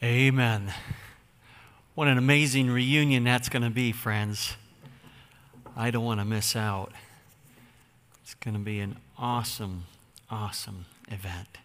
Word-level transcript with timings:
Amen. 0.00 0.72
What 1.96 2.06
an 2.06 2.18
amazing 2.18 2.70
reunion 2.70 3.24
that's 3.24 3.48
going 3.48 3.64
to 3.64 3.70
be, 3.70 3.90
friends. 3.90 4.54
I 5.76 5.90
don't 5.90 6.04
want 6.04 6.20
to 6.20 6.24
miss 6.24 6.54
out. 6.54 6.92
It's 8.22 8.34
going 8.34 8.54
to 8.54 8.60
be 8.60 8.78
an 8.78 8.98
awesome, 9.18 9.86
awesome 10.30 10.86
event. 11.10 11.58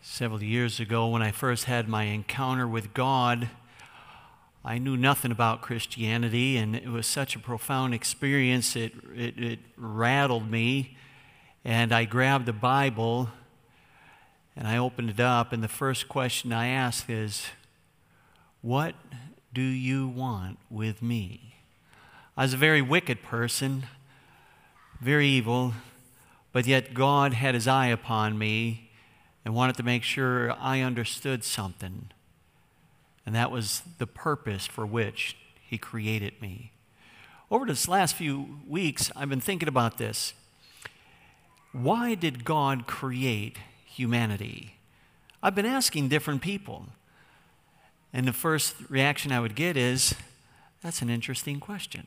Several 0.00 0.40
years 0.40 0.78
ago, 0.78 1.08
when 1.08 1.20
I 1.20 1.32
first 1.32 1.64
had 1.64 1.88
my 1.88 2.04
encounter 2.04 2.68
with 2.68 2.94
God, 2.94 3.48
I 4.64 4.78
knew 4.78 4.96
nothing 4.96 5.32
about 5.32 5.62
Christianity, 5.62 6.56
and 6.56 6.76
it 6.76 6.90
was 6.90 7.08
such 7.08 7.34
a 7.34 7.40
profound 7.40 7.92
experience. 7.92 8.76
It, 8.76 8.92
it, 9.16 9.36
it 9.36 9.58
rattled 9.76 10.48
me, 10.48 10.96
and 11.64 11.92
I 11.92 12.04
grabbed 12.04 12.46
the 12.46 12.52
Bible 12.52 13.30
and 14.56 14.66
I 14.66 14.76
opened 14.76 15.10
it 15.10 15.20
up, 15.20 15.52
and 15.52 15.62
the 15.62 15.68
first 15.68 16.08
question 16.08 16.52
I 16.52 16.68
asked 16.68 17.08
is, 17.08 17.46
What 18.62 18.94
do 19.52 19.62
you 19.62 20.08
want 20.08 20.58
with 20.68 21.02
me? 21.02 21.54
I 22.36 22.42
was 22.42 22.54
a 22.54 22.58
very 22.58 22.82
wicked 22.82 23.22
person, 23.22 23.84
very 25.00 25.26
evil, 25.26 25.74
but 26.52 26.66
yet 26.66 26.94
God 26.94 27.34
had 27.34 27.54
his 27.54 27.68
eye 27.68 27.88
upon 27.88 28.38
me 28.38 28.90
and 29.44 29.54
wanted 29.54 29.76
to 29.76 29.82
make 29.82 30.02
sure 30.02 30.52
I 30.52 30.80
understood 30.80 31.44
something. 31.44 32.10
And 33.24 33.34
that 33.34 33.50
was 33.50 33.82
the 33.98 34.06
purpose 34.06 34.66
for 34.66 34.84
which 34.84 35.36
he 35.60 35.78
created 35.78 36.40
me. 36.40 36.72
Over 37.50 37.66
this 37.66 37.88
last 37.88 38.14
few 38.14 38.60
weeks, 38.66 39.10
I've 39.16 39.28
been 39.28 39.40
thinking 39.40 39.68
about 39.68 39.98
this. 39.98 40.34
Why 41.72 42.14
did 42.14 42.44
God 42.44 42.86
create 42.86 43.58
humanity? 44.00 44.76
I've 45.42 45.54
been 45.54 45.66
asking 45.66 46.08
different 46.08 46.40
people. 46.40 46.86
And 48.12 48.26
the 48.26 48.32
first 48.32 48.74
reaction 48.88 49.30
I 49.30 49.40
would 49.40 49.54
get 49.54 49.76
is 49.76 50.14
that's 50.82 51.02
an 51.02 51.10
interesting 51.10 51.60
question. 51.60 52.06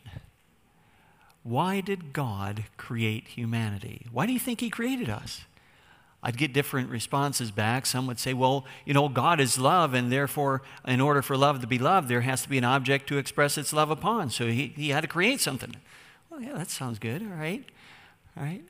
Why 1.44 1.82
did 1.82 2.14
God 2.14 2.66
create 2.78 3.28
humanity? 3.28 4.08
Why 4.12 4.26
do 4.26 4.34
you 4.34 4.40
think 4.40 4.60
He 4.60 4.70
created 4.70 5.10
us? 5.10 5.42
I'd 6.26 6.38
get 6.38 6.54
different 6.54 6.90
responses 6.90 7.52
back. 7.52 7.86
Some 7.86 8.08
would 8.08 8.18
say, 8.18 8.34
well, 8.34 8.66
you 8.86 8.94
know, 8.94 9.10
God 9.10 9.42
is 9.42 9.58
love, 9.60 9.94
and 9.94 10.10
therefore, 10.10 10.62
in 10.88 11.02
order 11.02 11.22
for 11.22 11.36
love 11.36 11.60
to 11.60 11.68
be 11.68 11.78
loved, 11.78 12.08
there 12.08 12.22
has 12.22 12.42
to 12.44 12.50
be 12.50 12.58
an 12.58 12.64
object 12.64 13.08
to 13.10 13.18
express 13.18 13.58
its 13.58 13.74
love 13.74 13.92
upon. 13.92 14.30
So 14.30 14.48
he, 14.48 14.68
he 14.76 14.90
had 14.90 15.02
to 15.02 15.08
create 15.08 15.42
something. 15.42 15.76
Well, 16.30 16.42
yeah, 16.42 16.54
that 16.54 16.70
sounds 16.70 16.98
good, 16.98 17.22
all 17.22 17.38
right. 17.38 17.66
All 18.38 18.44
right. 18.44 18.64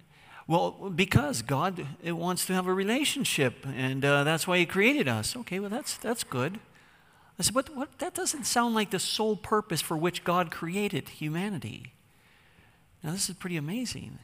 Well, 0.54 0.92
because 0.96 1.42
God 1.42 1.84
wants 2.06 2.46
to 2.46 2.54
have 2.54 2.68
a 2.68 2.74
relationship, 2.76 3.66
and 3.76 4.06
uh, 4.06 4.24
that's 4.24 4.48
why 4.48 4.60
He 4.60 4.68
created 4.68 5.08
us. 5.08 5.36
Okay, 5.36 5.60
well, 5.60 5.72
that's, 5.72 5.98
that's 5.98 6.24
good. 6.24 6.60
I 7.40 7.42
said, 7.42 7.56
but 7.56 7.76
what, 7.76 7.98
that 7.98 8.14
doesn't 8.14 8.44
sound 8.44 8.76
like 8.76 8.92
the 8.92 9.00
sole 9.00 9.36
purpose 9.36 9.82
for 9.82 9.98
which 9.98 10.24
God 10.24 10.52
created 10.52 11.10
humanity. 11.10 11.94
Now, 13.04 13.14
this 13.14 13.30
is 13.30 13.36
pretty 13.36 13.58
amazing. 13.58 14.20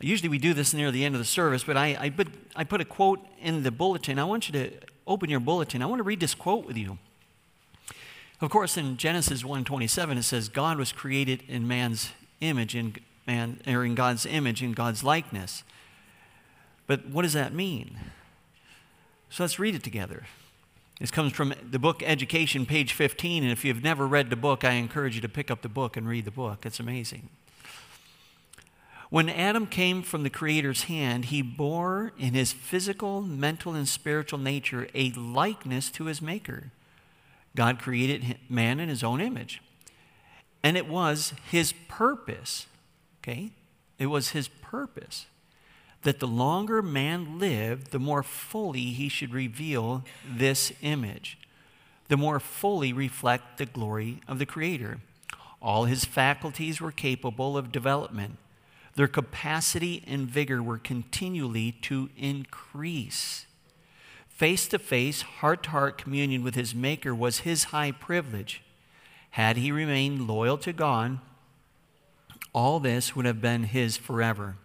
Usually 0.00 0.28
we 0.28 0.38
do 0.38 0.54
this 0.54 0.74
near 0.74 0.90
the 0.90 1.04
end 1.04 1.14
of 1.14 1.20
the 1.20 1.24
service, 1.24 1.62
but 1.62 1.76
I, 1.76 1.96
I, 2.00 2.10
put, 2.10 2.26
I 2.56 2.64
put 2.64 2.80
a 2.80 2.84
quote 2.84 3.24
in 3.40 3.62
the 3.62 3.70
bulletin. 3.70 4.18
I 4.18 4.24
want 4.24 4.48
you 4.48 4.52
to 4.54 4.72
open 5.06 5.30
your 5.30 5.38
bulletin. 5.38 5.82
I 5.82 5.86
want 5.86 6.00
to 6.00 6.04
read 6.04 6.18
this 6.18 6.34
quote 6.34 6.66
with 6.66 6.76
you. 6.76 6.98
Of 8.40 8.50
course, 8.50 8.76
in 8.76 8.96
Genesis 8.96 9.44
1:27 9.44 10.16
it 10.16 10.24
says 10.24 10.48
God 10.48 10.78
was 10.78 10.90
created 10.90 11.44
in 11.46 11.68
man's 11.68 12.10
image 12.40 12.74
and 12.74 12.98
man, 13.30 13.60
or 13.64 13.84
in 13.84 13.94
God's 13.94 14.26
image, 14.26 14.60
in 14.60 14.72
God's 14.72 15.04
likeness. 15.04 15.62
But 16.88 17.06
what 17.06 17.22
does 17.22 17.34
that 17.34 17.54
mean? 17.54 17.96
So 19.30 19.44
let's 19.44 19.60
read 19.60 19.76
it 19.76 19.84
together. 19.84 20.26
This 20.98 21.12
comes 21.12 21.32
from 21.32 21.54
the 21.62 21.78
book 21.78 22.02
Education, 22.04 22.66
page 22.66 22.92
15. 22.92 23.44
And 23.44 23.52
if 23.52 23.64
you've 23.64 23.84
never 23.84 24.06
read 24.08 24.30
the 24.30 24.36
book, 24.36 24.64
I 24.64 24.72
encourage 24.72 25.14
you 25.14 25.20
to 25.20 25.28
pick 25.28 25.48
up 25.48 25.62
the 25.62 25.68
book 25.68 25.96
and 25.96 26.08
read 26.08 26.24
the 26.24 26.32
book. 26.32 26.66
It's 26.66 26.80
amazing. 26.80 27.28
When 29.10 29.28
Adam 29.28 29.66
came 29.66 30.02
from 30.02 30.24
the 30.24 30.30
Creator's 30.30 30.84
hand, 30.84 31.26
he 31.26 31.40
bore 31.40 32.12
in 32.18 32.34
his 32.34 32.52
physical, 32.52 33.22
mental, 33.22 33.74
and 33.74 33.88
spiritual 33.88 34.40
nature 34.40 34.88
a 34.92 35.12
likeness 35.12 35.88
to 35.92 36.06
his 36.06 36.20
Maker. 36.20 36.72
God 37.54 37.78
created 37.78 38.38
man 38.48 38.80
in 38.80 38.88
his 38.88 39.04
own 39.04 39.20
image. 39.20 39.62
And 40.64 40.76
it 40.76 40.88
was 40.88 41.32
his 41.48 41.72
purpose 41.88 42.66
Okay? 43.22 43.50
It 43.98 44.06
was 44.06 44.30
his 44.30 44.48
purpose 44.48 45.26
that 46.02 46.18
the 46.18 46.26
longer 46.26 46.80
man 46.80 47.38
lived, 47.38 47.90
the 47.90 47.98
more 47.98 48.22
fully 48.22 48.84
he 48.84 49.08
should 49.08 49.34
reveal 49.34 50.02
this 50.26 50.72
image, 50.80 51.38
the 52.08 52.16
more 52.16 52.40
fully 52.40 52.92
reflect 52.92 53.58
the 53.58 53.66
glory 53.66 54.20
of 54.26 54.38
the 54.38 54.46
Creator. 54.46 54.98
All 55.60 55.84
his 55.84 56.06
faculties 56.06 56.80
were 56.80 56.92
capable 56.92 57.56
of 57.58 57.70
development. 57.70 58.38
Their 58.94 59.08
capacity 59.08 60.02
and 60.06 60.26
vigor 60.26 60.62
were 60.62 60.78
continually 60.78 61.72
to 61.82 62.08
increase. 62.16 63.46
Face 64.28 64.66
to 64.68 64.78
face, 64.78 65.20
heart 65.20 65.64
to 65.64 65.70
heart 65.70 65.98
communion 65.98 66.42
with 66.42 66.54
his 66.54 66.74
Maker 66.74 67.14
was 67.14 67.40
his 67.40 67.64
high 67.64 67.92
privilege. 67.92 68.62
Had 69.32 69.58
he 69.58 69.70
remained 69.70 70.26
loyal 70.26 70.56
to 70.58 70.72
God, 70.72 71.18
all 72.52 72.80
this 72.80 73.14
would 73.14 73.26
have 73.26 73.40
been 73.40 73.64
his 73.64 73.96
forever. 73.96 74.56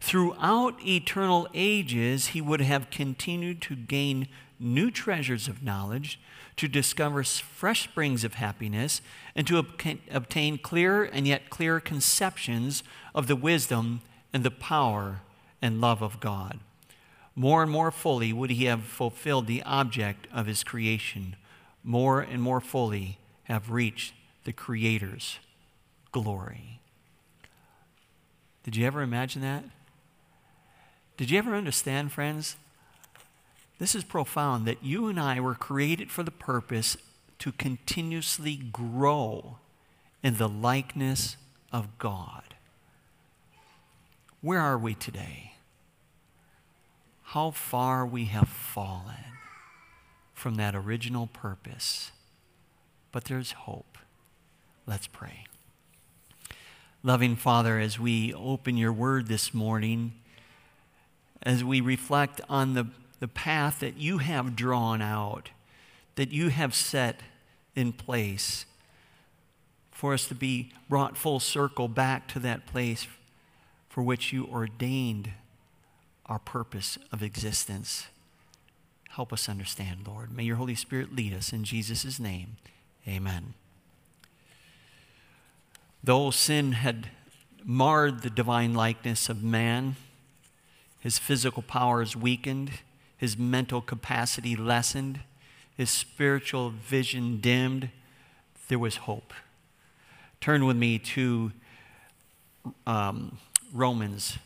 Throughout 0.00 0.84
eternal 0.86 1.48
ages, 1.54 2.28
he 2.28 2.40
would 2.40 2.60
have 2.60 2.90
continued 2.90 3.60
to 3.62 3.74
gain 3.74 4.28
new 4.58 4.90
treasures 4.90 5.48
of 5.48 5.62
knowledge, 5.62 6.20
to 6.56 6.68
discover 6.68 7.22
fresh 7.22 7.84
springs 7.84 8.24
of 8.24 8.34
happiness, 8.34 9.02
and 9.34 9.46
to 9.46 9.58
obtain 9.58 10.58
clearer 10.58 11.04
and 11.04 11.26
yet 11.26 11.50
clearer 11.50 11.80
conceptions 11.80 12.82
of 13.14 13.26
the 13.26 13.36
wisdom 13.36 14.00
and 14.32 14.44
the 14.44 14.50
power 14.50 15.20
and 15.60 15.80
love 15.80 16.02
of 16.02 16.20
God. 16.20 16.60
More 17.34 17.62
and 17.62 17.70
more 17.70 17.90
fully 17.90 18.32
would 18.32 18.50
he 18.50 18.64
have 18.64 18.84
fulfilled 18.84 19.46
the 19.46 19.62
object 19.64 20.26
of 20.32 20.46
his 20.46 20.64
creation, 20.64 21.36
more 21.84 22.20
and 22.20 22.40
more 22.40 22.60
fully 22.62 23.18
have 23.44 23.70
reached 23.70 24.14
the 24.44 24.52
Creator's 24.52 25.38
glory. 26.12 26.75
Did 28.66 28.74
you 28.74 28.84
ever 28.84 29.00
imagine 29.00 29.40
that? 29.42 29.62
Did 31.16 31.30
you 31.30 31.38
ever 31.38 31.54
understand, 31.54 32.10
friends? 32.10 32.56
This 33.78 33.94
is 33.94 34.02
profound 34.04 34.66
that 34.66 34.82
you 34.82 35.06
and 35.06 35.18
I 35.18 35.38
were 35.40 35.54
created 35.54 36.10
for 36.10 36.22
the 36.22 36.32
purpose 36.32 36.98
to 37.38 37.52
continuously 37.52 38.56
grow 38.56 39.58
in 40.20 40.36
the 40.36 40.48
likeness 40.48 41.36
of 41.72 41.96
God. 41.98 42.42
Where 44.40 44.60
are 44.60 44.76
we 44.76 44.94
today? 44.94 45.52
How 47.22 47.52
far 47.52 48.04
we 48.04 48.24
have 48.24 48.48
fallen 48.48 49.36
from 50.34 50.56
that 50.56 50.74
original 50.74 51.28
purpose. 51.28 52.10
But 53.10 53.24
there's 53.24 53.52
hope. 53.52 53.96
Let's 54.86 55.06
pray. 55.06 55.44
Loving 57.06 57.36
Father, 57.36 57.78
as 57.78 58.00
we 58.00 58.34
open 58.34 58.76
your 58.76 58.92
word 58.92 59.28
this 59.28 59.54
morning, 59.54 60.12
as 61.40 61.62
we 61.62 61.80
reflect 61.80 62.40
on 62.48 62.74
the, 62.74 62.88
the 63.20 63.28
path 63.28 63.78
that 63.78 63.96
you 63.96 64.18
have 64.18 64.56
drawn 64.56 65.00
out, 65.00 65.50
that 66.16 66.32
you 66.32 66.48
have 66.48 66.74
set 66.74 67.20
in 67.76 67.92
place 67.92 68.66
for 69.92 70.14
us 70.14 70.26
to 70.26 70.34
be 70.34 70.72
brought 70.88 71.16
full 71.16 71.38
circle 71.38 71.86
back 71.86 72.26
to 72.26 72.40
that 72.40 72.66
place 72.66 73.06
for 73.88 74.02
which 74.02 74.32
you 74.32 74.44
ordained 74.44 75.30
our 76.26 76.40
purpose 76.40 76.98
of 77.12 77.22
existence. 77.22 78.08
Help 79.10 79.32
us 79.32 79.48
understand, 79.48 80.08
Lord. 80.08 80.36
May 80.36 80.42
your 80.42 80.56
Holy 80.56 80.74
Spirit 80.74 81.14
lead 81.14 81.32
us 81.34 81.52
in 81.52 81.62
Jesus' 81.62 82.18
name. 82.18 82.56
Amen. 83.06 83.54
Though 86.06 86.30
sin 86.30 86.70
had 86.70 87.08
marred 87.64 88.22
the 88.22 88.30
divine 88.30 88.74
likeness 88.74 89.28
of 89.28 89.42
man, 89.42 89.96
his 91.00 91.18
physical 91.18 91.62
powers 91.62 92.14
weakened, 92.14 92.70
his 93.18 93.36
mental 93.36 93.80
capacity 93.80 94.54
lessened, 94.54 95.18
his 95.76 95.90
spiritual 95.90 96.70
vision 96.70 97.40
dimmed, 97.40 97.90
there 98.68 98.78
was 98.78 98.98
hope. 98.98 99.34
Turn 100.40 100.64
with 100.64 100.76
me 100.76 101.00
to 101.00 101.50
um, 102.86 103.38
Romans 103.74 104.38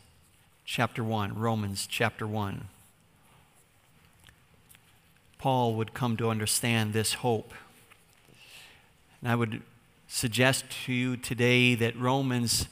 chapter 0.64 1.04
1. 1.04 1.38
Romans 1.38 1.86
chapter 1.86 2.26
1. 2.26 2.68
Paul 5.36 5.74
would 5.74 5.92
come 5.92 6.16
to 6.16 6.30
understand 6.30 6.94
this 6.94 7.12
hope. 7.12 7.52
And 9.20 9.30
I 9.30 9.34
would 9.34 9.60
suggest 10.12 10.64
to 10.68 10.92
you 10.92 11.16
today 11.16 11.76
that 11.76 11.96
Romans 11.96 12.66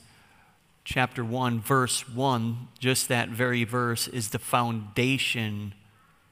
chapter 0.83 1.25
1, 1.25 1.61
verse 1.61 2.09
1, 2.09 2.69
just 2.81 3.07
that 3.09 3.29
very 3.29 3.63
verse, 3.63 4.09
is 4.09 4.31
the 4.31 4.41
foundation 4.41 5.73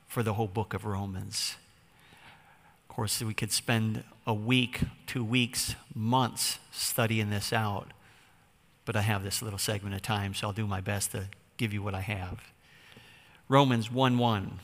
for 0.08 0.24
the 0.24 0.34
whole 0.34 0.48
book 0.48 0.74
of 0.74 0.84
Romans. 0.84 1.54
Of 2.88 2.96
course, 2.96 3.22
we 3.22 3.34
could 3.34 3.52
spend 3.52 4.02
a 4.26 4.34
week, 4.34 4.80
two 5.06 5.24
weeks, 5.24 5.76
months 5.94 6.58
studying 6.72 7.30
this 7.30 7.52
out, 7.52 7.92
but 8.84 8.96
I 8.96 9.02
have 9.02 9.22
this 9.22 9.40
little 9.40 9.60
segment 9.60 9.94
of 9.94 10.02
time, 10.02 10.34
so 10.34 10.48
I'll 10.48 10.52
do 10.52 10.66
my 10.66 10.80
best 10.80 11.12
to 11.12 11.28
give 11.56 11.72
you 11.72 11.84
what 11.84 11.94
I 11.94 12.00
have. 12.00 12.40
Romans 13.48 13.92
1 13.92 14.18
1. 14.18 14.58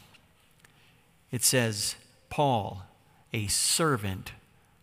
It 1.30 1.44
says, 1.44 1.94
Paul, 2.30 2.82
a 3.32 3.46
servant 3.46 4.32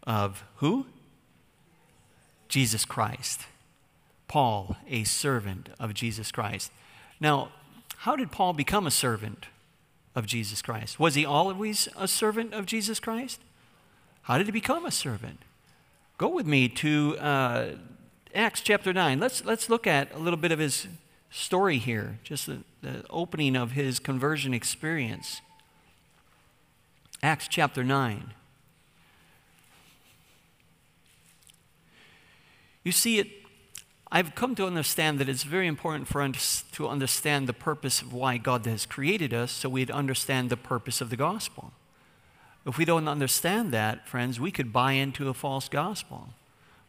of 0.03 0.45
who? 0.57 0.85
Jesus 2.49 2.83
Christ. 2.83 3.41
Paul, 4.27 4.77
a 4.87 5.03
servant 5.05 5.69
of 5.79 5.93
Jesus 5.93 6.31
Christ. 6.31 6.71
Now, 7.19 7.51
how 7.97 8.15
did 8.15 8.31
Paul 8.31 8.53
become 8.53 8.85
a 8.85 8.91
servant 8.91 9.47
of 10.15 10.25
Jesus 10.25 10.61
Christ? 10.61 10.99
Was 10.99 11.15
he 11.15 11.25
always 11.25 11.87
a 11.97 12.07
servant 12.07 12.53
of 12.53 12.65
Jesus 12.65 12.99
Christ? 12.99 13.39
How 14.23 14.37
did 14.37 14.47
he 14.47 14.51
become 14.51 14.85
a 14.85 14.91
servant? 14.91 15.39
Go 16.17 16.27
with 16.27 16.45
me 16.45 16.69
to 16.69 17.17
uh, 17.19 17.71
Acts 18.35 18.61
chapter 18.61 18.93
9. 18.93 19.19
Let's, 19.19 19.43
let's 19.43 19.69
look 19.69 19.87
at 19.87 20.13
a 20.13 20.19
little 20.19 20.37
bit 20.37 20.51
of 20.51 20.59
his 20.59 20.87
story 21.31 21.77
here, 21.77 22.19
just 22.23 22.45
the, 22.45 22.59
the 22.81 23.05
opening 23.09 23.55
of 23.55 23.71
his 23.71 23.99
conversion 23.99 24.53
experience. 24.53 25.41
Acts 27.23 27.47
chapter 27.47 27.83
9. 27.83 28.33
You 32.89 32.93
see, 32.93 33.19
it, 33.19 33.27
I've 34.11 34.33
come 34.33 34.55
to 34.55 34.65
understand 34.65 35.19
that 35.19 35.29
it's 35.29 35.43
very 35.43 35.67
important 35.67 36.07
for 36.07 36.23
us 36.23 36.63
to 36.71 36.87
understand 36.87 37.45
the 37.45 37.53
purpose 37.53 38.01
of 38.01 38.13
why 38.13 38.37
God 38.37 38.65
has 38.65 38.87
created 38.87 39.31
us 39.31 39.51
so 39.51 39.69
we'd 39.69 39.91
understand 39.91 40.49
the 40.49 40.57
purpose 40.57 40.99
of 40.99 41.11
the 41.11 41.15
gospel. 41.15 41.71
If 42.65 42.79
we 42.79 42.85
don't 42.85 43.07
understand 43.07 43.71
that, 43.73 44.07
friends, 44.07 44.39
we 44.39 44.49
could 44.49 44.73
buy 44.73 44.93
into 44.93 45.29
a 45.29 45.35
false 45.35 45.69
gospel. 45.69 46.29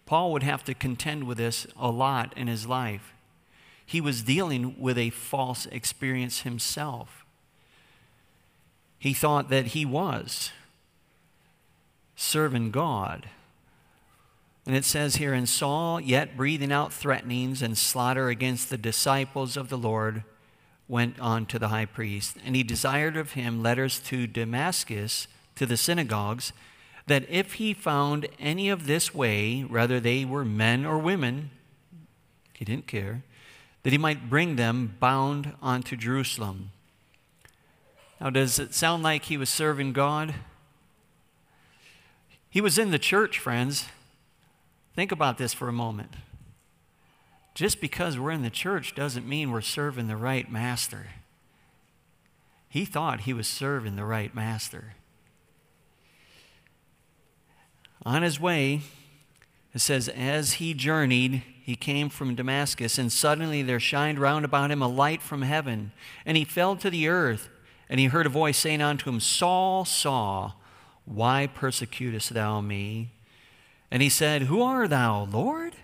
Paul 0.06 0.32
would 0.32 0.42
have 0.42 0.64
to 0.64 0.72
contend 0.72 1.24
with 1.24 1.36
this 1.36 1.66
a 1.78 1.90
lot 1.90 2.32
in 2.34 2.46
his 2.46 2.66
life. 2.66 3.12
He 3.84 4.00
was 4.00 4.22
dealing 4.22 4.80
with 4.80 4.96
a 4.96 5.10
false 5.10 5.66
experience 5.66 6.40
himself. 6.40 7.26
He 8.98 9.12
thought 9.12 9.50
that 9.50 9.76
he 9.76 9.84
was 9.84 10.50
serving 12.16 12.70
God 12.70 13.28
and 14.70 14.76
it 14.76 14.84
says 14.84 15.16
here, 15.16 15.34
and 15.34 15.48
Saul, 15.48 16.00
yet 16.00 16.36
breathing 16.36 16.70
out 16.70 16.92
threatenings 16.92 17.60
and 17.60 17.76
slaughter 17.76 18.28
against 18.28 18.70
the 18.70 18.78
disciples 18.78 19.56
of 19.56 19.68
the 19.68 19.76
Lord, 19.76 20.22
went 20.86 21.18
on 21.18 21.44
to 21.46 21.58
the 21.58 21.70
high 21.70 21.86
priest. 21.86 22.36
And 22.46 22.54
he 22.54 22.62
desired 22.62 23.16
of 23.16 23.32
him 23.32 23.64
letters 23.64 23.98
to 24.02 24.28
Damascus, 24.28 25.26
to 25.56 25.66
the 25.66 25.76
synagogues, 25.76 26.52
that 27.08 27.28
if 27.28 27.54
he 27.54 27.74
found 27.74 28.28
any 28.38 28.68
of 28.68 28.86
this 28.86 29.12
way, 29.12 29.62
whether 29.62 29.98
they 29.98 30.24
were 30.24 30.44
men 30.44 30.86
or 30.86 30.98
women, 30.98 31.50
he 32.52 32.64
didn't 32.64 32.86
care, 32.86 33.24
that 33.82 33.90
he 33.90 33.98
might 33.98 34.30
bring 34.30 34.54
them 34.54 34.94
bound 35.00 35.52
onto 35.60 35.96
Jerusalem. 35.96 36.70
Now, 38.20 38.30
does 38.30 38.60
it 38.60 38.72
sound 38.72 39.02
like 39.02 39.24
he 39.24 39.36
was 39.36 39.50
serving 39.50 39.94
God? 39.94 40.32
He 42.48 42.60
was 42.60 42.78
in 42.78 42.92
the 42.92 43.00
church, 43.00 43.36
friends. 43.36 43.86
Think 44.94 45.12
about 45.12 45.38
this 45.38 45.52
for 45.52 45.68
a 45.68 45.72
moment. 45.72 46.14
Just 47.54 47.80
because 47.80 48.18
we're 48.18 48.30
in 48.30 48.42
the 48.42 48.50
church 48.50 48.94
doesn't 48.94 49.28
mean 49.28 49.50
we're 49.50 49.60
serving 49.60 50.08
the 50.08 50.16
right 50.16 50.50
master. 50.50 51.08
He 52.68 52.84
thought 52.84 53.20
he 53.20 53.32
was 53.32 53.48
serving 53.48 53.96
the 53.96 54.04
right 54.04 54.34
master. 54.34 54.94
On 58.06 58.22
his 58.22 58.40
way, 58.40 58.80
it 59.74 59.80
says, 59.80 60.08
as 60.08 60.54
he 60.54 60.72
journeyed, 60.72 61.42
he 61.62 61.76
came 61.76 62.08
from 62.08 62.34
Damascus, 62.34 62.98
and 62.98 63.12
suddenly 63.12 63.62
there 63.62 63.78
shined 63.78 64.18
round 64.18 64.44
about 64.44 64.70
him 64.70 64.82
a 64.82 64.88
light 64.88 65.20
from 65.20 65.42
heaven. 65.42 65.92
And 66.24 66.36
he 66.36 66.44
fell 66.44 66.76
to 66.76 66.90
the 66.90 67.08
earth, 67.08 67.48
and 67.88 68.00
he 68.00 68.06
heard 68.06 68.26
a 68.26 68.30
voice 68.30 68.58
saying 68.58 68.80
unto 68.80 69.10
him, 69.10 69.20
Saul, 69.20 69.84
Saul, 69.84 70.56
why 71.04 71.48
persecutest 71.52 72.34
thou 72.34 72.60
me? 72.60 73.10
And 73.90 74.02
he 74.02 74.08
said, 74.08 74.42
Who 74.42 74.62
art 74.62 74.90
thou, 74.90 75.24
Lord? 75.24 75.76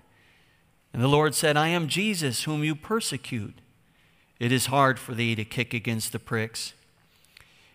And 0.93 1.03
the 1.03 1.09
Lord 1.09 1.35
said, 1.35 1.57
I 1.57 1.69
am 1.69 1.89
Jesus, 1.89 2.45
whom 2.45 2.65
you 2.65 2.75
persecute. 2.75 3.59
It 4.39 4.53
is 4.53 4.67
hard 4.67 4.99
for 4.99 5.15
thee 5.15 5.35
to 5.35 5.45
kick 5.45 5.75
against 5.75 6.13
the 6.13 6.19
pricks. 6.19 6.73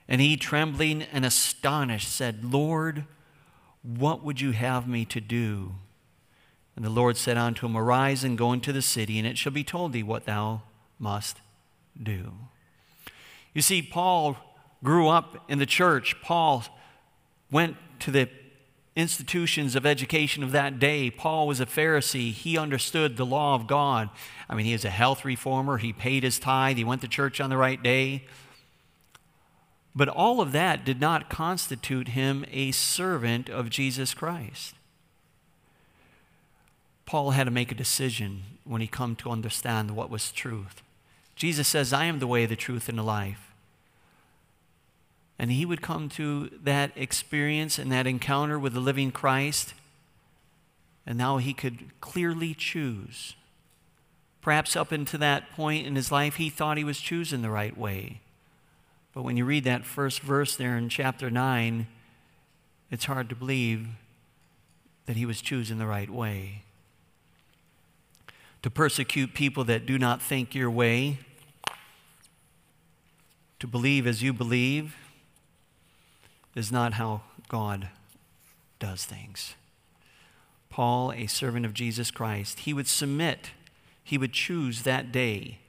And 0.07 0.22
he, 0.22 0.38
trembling 0.38 1.04
and 1.04 1.25
astonished, 1.25 2.10
said, 2.10 2.44
Lord, 2.44 3.06
what 3.83 4.24
would 4.24 4.42
you 4.42 4.51
have 4.51 4.88
me 4.88 5.06
to 5.06 5.22
do? 5.22 5.74
And 6.75 6.86
the 6.86 6.89
Lord 6.89 7.18
said 7.18 7.38
unto 7.38 7.66
him, 7.66 7.78
Arise 7.78 8.24
and 8.24 8.38
go 8.38 8.54
into 8.54 8.74
the 8.74 8.81
city, 8.81 9.18
and 9.18 9.28
it 9.28 9.38
shall 9.38 9.51
be 9.51 9.63
told 9.63 9.94
thee 9.94 10.04
what 10.04 10.25
thou 10.25 10.62
must 11.00 11.38
do. 12.01 12.33
You 13.54 13.62
see, 13.62 13.81
Paul 13.81 14.38
grew 14.83 15.10
up 15.10 15.45
in 15.50 15.60
the 15.60 15.66
church. 15.66 16.22
Paul 16.22 16.63
went 17.51 17.75
to 18.00 18.12
the 18.12 18.30
institutions 18.96 19.76
of 19.76 19.86
education 19.86 20.44
of 20.44 20.52
that 20.52 20.80
day. 20.80 21.10
Paul 21.10 21.48
was 21.48 21.60
a 21.60 21.66
Pharisee. 21.66 22.34
He 22.34 22.58
understood 22.58 23.16
the 23.16 23.26
law 23.26 23.56
of 23.56 23.68
God. 23.68 24.10
I 24.50 24.56
mean, 24.56 24.66
he 24.66 24.74
was 24.74 24.86
a 24.86 24.90
health 24.90 25.24
reformer. 25.24 25.78
He 25.78 25.94
paid 25.94 26.24
his 26.24 26.40
tithe. 26.40 26.78
He 26.78 26.84
went 26.84 27.02
to 27.02 27.08
church 27.08 27.40
on 27.40 27.50
the 27.50 27.58
right 27.58 27.82
day. 27.82 28.26
But 29.96 30.10
all 30.10 30.42
of 30.42 30.52
that 30.52 30.86
did 30.86 31.00
not 31.00 31.30
constitute 31.30 32.10
him 32.10 32.46
a 32.52 32.72
servant 32.72 33.50
of 33.50 33.70
Jesus 33.70 34.14
Christ. 34.14 34.76
Paul 37.06 37.32
had 37.32 37.44
to 37.46 37.52
make 37.52 37.72
a 37.72 37.76
decision 37.76 38.44
when 38.64 38.80
he 38.80 38.88
come 38.88 39.16
to 39.18 39.32
understand 39.32 39.92
what 39.92 40.10
was 40.10 40.32
truth. 40.32 40.82
Jesus 41.36 41.68
says, 41.68 41.92
I 41.92 42.06
am 42.06 42.20
the 42.20 42.28
way, 42.28 42.46
the 42.46 42.56
truth, 42.56 42.88
and 42.88 42.98
the 42.98 43.04
life. 43.04 43.50
And 45.42 45.52
he 45.52 45.66
would 45.66 45.82
come 45.82 46.08
to 46.10 46.52
that 46.62 46.92
experience 46.96 47.80
and 47.80 47.92
that 47.92 48.06
encounter 48.06 48.60
with 48.60 48.74
the 48.74 48.80
living 48.80 49.12
Christ. 49.12 49.74
And 51.04 51.18
now 51.18 51.38
he 51.38 51.52
could 51.52 52.00
clearly 52.00 52.54
choose. 52.54 53.34
Perhaps 54.44 54.76
up 54.76 54.92
until 54.92 55.20
that 55.22 55.52
point 55.54 55.88
in 55.88 55.96
his 55.96 56.12
life, 56.12 56.36
he 56.36 56.52
thought 56.52 56.78
he 56.78 56.84
was 56.84 57.00
choosing 57.00 57.42
the 57.42 57.50
right 57.50 57.76
way. 57.76 58.22
But 59.16 59.24
when 59.24 59.36
you 59.36 59.44
read 59.44 59.64
that 59.64 59.84
first 59.84 60.20
verse 60.20 60.56
there 60.56 60.78
in 60.78 60.90
chapter 60.90 61.31
9, 61.31 61.88
it's 62.92 63.06
hard 63.06 63.28
to 63.30 63.36
believe 63.36 63.88
that 65.07 65.18
he 65.18 65.26
was 65.26 65.42
choosing 65.42 65.80
the 65.80 65.88
right 65.88 66.12
way. 66.12 66.62
To 68.62 68.69
persecute 68.69 69.33
people 69.33 69.64
that 69.64 69.88
do 69.88 69.98
not 69.98 70.21
think 70.21 70.54
your 70.54 70.69
way, 70.69 71.18
to 73.57 73.66
believe 73.66 74.06
as 74.06 74.21
you 74.21 74.33
believe, 74.33 74.95
is 76.56 76.72
not 76.72 76.94
how 76.94 77.22
God 77.48 77.90
does 78.80 79.06
things. 79.06 79.56
Paul, 80.70 81.12
a 81.12 81.28
servant 81.28 81.66
of 81.66 81.74
Jesus 81.74 82.12
Christ, 82.12 82.60
he 82.60 82.74
would 82.74 82.88
submit, 82.88 83.52
he 84.04 84.18
would 84.18 84.34
choose 84.34 84.84
that 84.84 85.12
day 85.12 85.60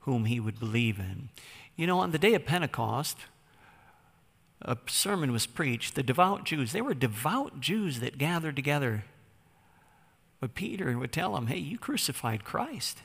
whom 0.00 0.26
he 0.26 0.38
would 0.38 0.58
believe 0.58 0.98
in. 0.98 1.30
You 1.76 1.86
know, 1.86 1.98
on 1.98 2.12
the 2.12 2.18
day 2.18 2.34
of 2.34 2.44
Pentecost, 2.44 3.18
a 4.62 4.76
sermon 4.86 5.32
was 5.32 5.46
preached. 5.46 5.94
The 5.94 6.02
devout 6.02 6.44
Jews, 6.44 6.72
they 6.72 6.82
were 6.82 6.94
devout 6.94 7.60
Jews 7.60 8.00
that 8.00 8.18
gathered 8.18 8.56
together. 8.56 9.04
But 10.40 10.54
Peter 10.54 10.98
would 10.98 11.12
tell 11.12 11.34
them, 11.34 11.46
hey, 11.46 11.58
you 11.58 11.78
crucified 11.78 12.44
Christ. 12.44 12.98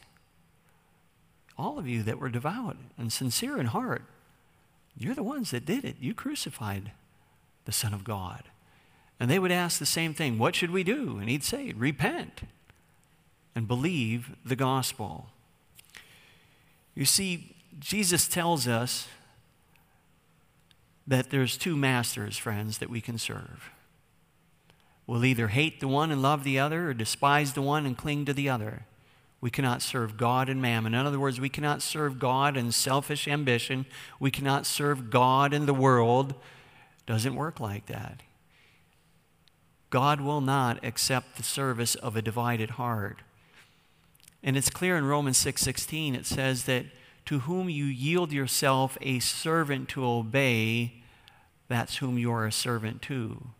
All 1.57 1.79
of 1.79 1.87
you 1.87 2.03
that 2.03 2.19
were 2.19 2.29
devout 2.29 2.77
and 2.97 3.11
sincere 3.11 3.57
in 3.57 3.67
heart, 3.67 4.03
you're 4.99 5.15
the 5.15 5.23
ones 5.23 5.51
that 5.51 5.65
did 5.65 5.85
it. 5.85 5.95
You 5.99 6.13
crucified 6.13 6.91
the 7.65 7.71
Son 7.71 7.93
of 7.93 8.03
God. 8.03 8.43
And 9.19 9.31
they 9.31 9.39
would 9.39 9.51
ask 9.51 9.79
the 9.79 9.85
same 9.85 10.13
thing 10.13 10.37
What 10.37 10.55
should 10.55 10.71
we 10.71 10.83
do? 10.83 11.17
And 11.17 11.29
he'd 11.29 11.43
say, 11.43 11.73
Repent 11.75 12.41
and 13.55 13.67
believe 13.67 14.35
the 14.45 14.55
gospel. 14.55 15.27
You 16.95 17.05
see, 17.05 17.55
Jesus 17.79 18.27
tells 18.27 18.67
us 18.67 19.07
that 21.07 21.29
there's 21.31 21.57
two 21.57 21.75
masters, 21.75 22.37
friends, 22.37 22.77
that 22.77 22.89
we 22.89 23.01
can 23.01 23.17
serve. 23.17 23.71
We'll 25.07 25.25
either 25.25 25.47
hate 25.47 25.79
the 25.79 25.87
one 25.87 26.11
and 26.11 26.21
love 26.21 26.43
the 26.43 26.59
other, 26.59 26.89
or 26.89 26.93
despise 26.93 27.53
the 27.53 27.61
one 27.61 27.85
and 27.85 27.97
cling 27.97 28.25
to 28.25 28.33
the 28.33 28.49
other. 28.49 28.85
We 29.41 29.49
cannot 29.49 29.81
serve 29.81 30.17
God 30.17 30.49
and 30.49 30.61
mammon. 30.61 30.93
In 30.93 31.05
other 31.05 31.19
words, 31.19 31.39
we 31.39 31.49
cannot 31.49 31.81
serve 31.81 32.19
God 32.19 32.57
and 32.57 32.73
selfish 32.73 33.27
ambition. 33.27 33.85
We 34.19 34.31
cannot 34.31 34.65
serve 34.65 35.09
God 35.09 35.53
and 35.53 35.67
the 35.67 35.73
world. 35.73 36.35
Doesn't 37.05 37.35
work 37.35 37.59
like 37.59 37.85
that. 37.85 38.21
God 39.89 40.21
will 40.21 40.41
not 40.41 40.83
accept 40.83 41.37
the 41.37 41.43
service 41.43 41.95
of 41.95 42.15
a 42.15 42.21
divided 42.21 42.71
heart. 42.71 43.19
And 44.43 44.55
it's 44.55 44.69
clear 44.69 44.97
in 44.97 45.05
Romans 45.05 45.37
6:16 45.37 46.15
it 46.15 46.25
says 46.25 46.65
that 46.65 46.85
to 47.25 47.39
whom 47.39 47.69
you 47.69 47.85
yield 47.85 48.31
yourself 48.31 48.97
a 49.01 49.19
servant 49.19 49.89
to 49.89 50.05
obey, 50.05 51.03
that's 51.67 51.97
whom 51.97 52.17
you 52.17 52.31
are 52.31 52.45
a 52.45 52.51
servant 52.51 53.01
to. 53.03 53.51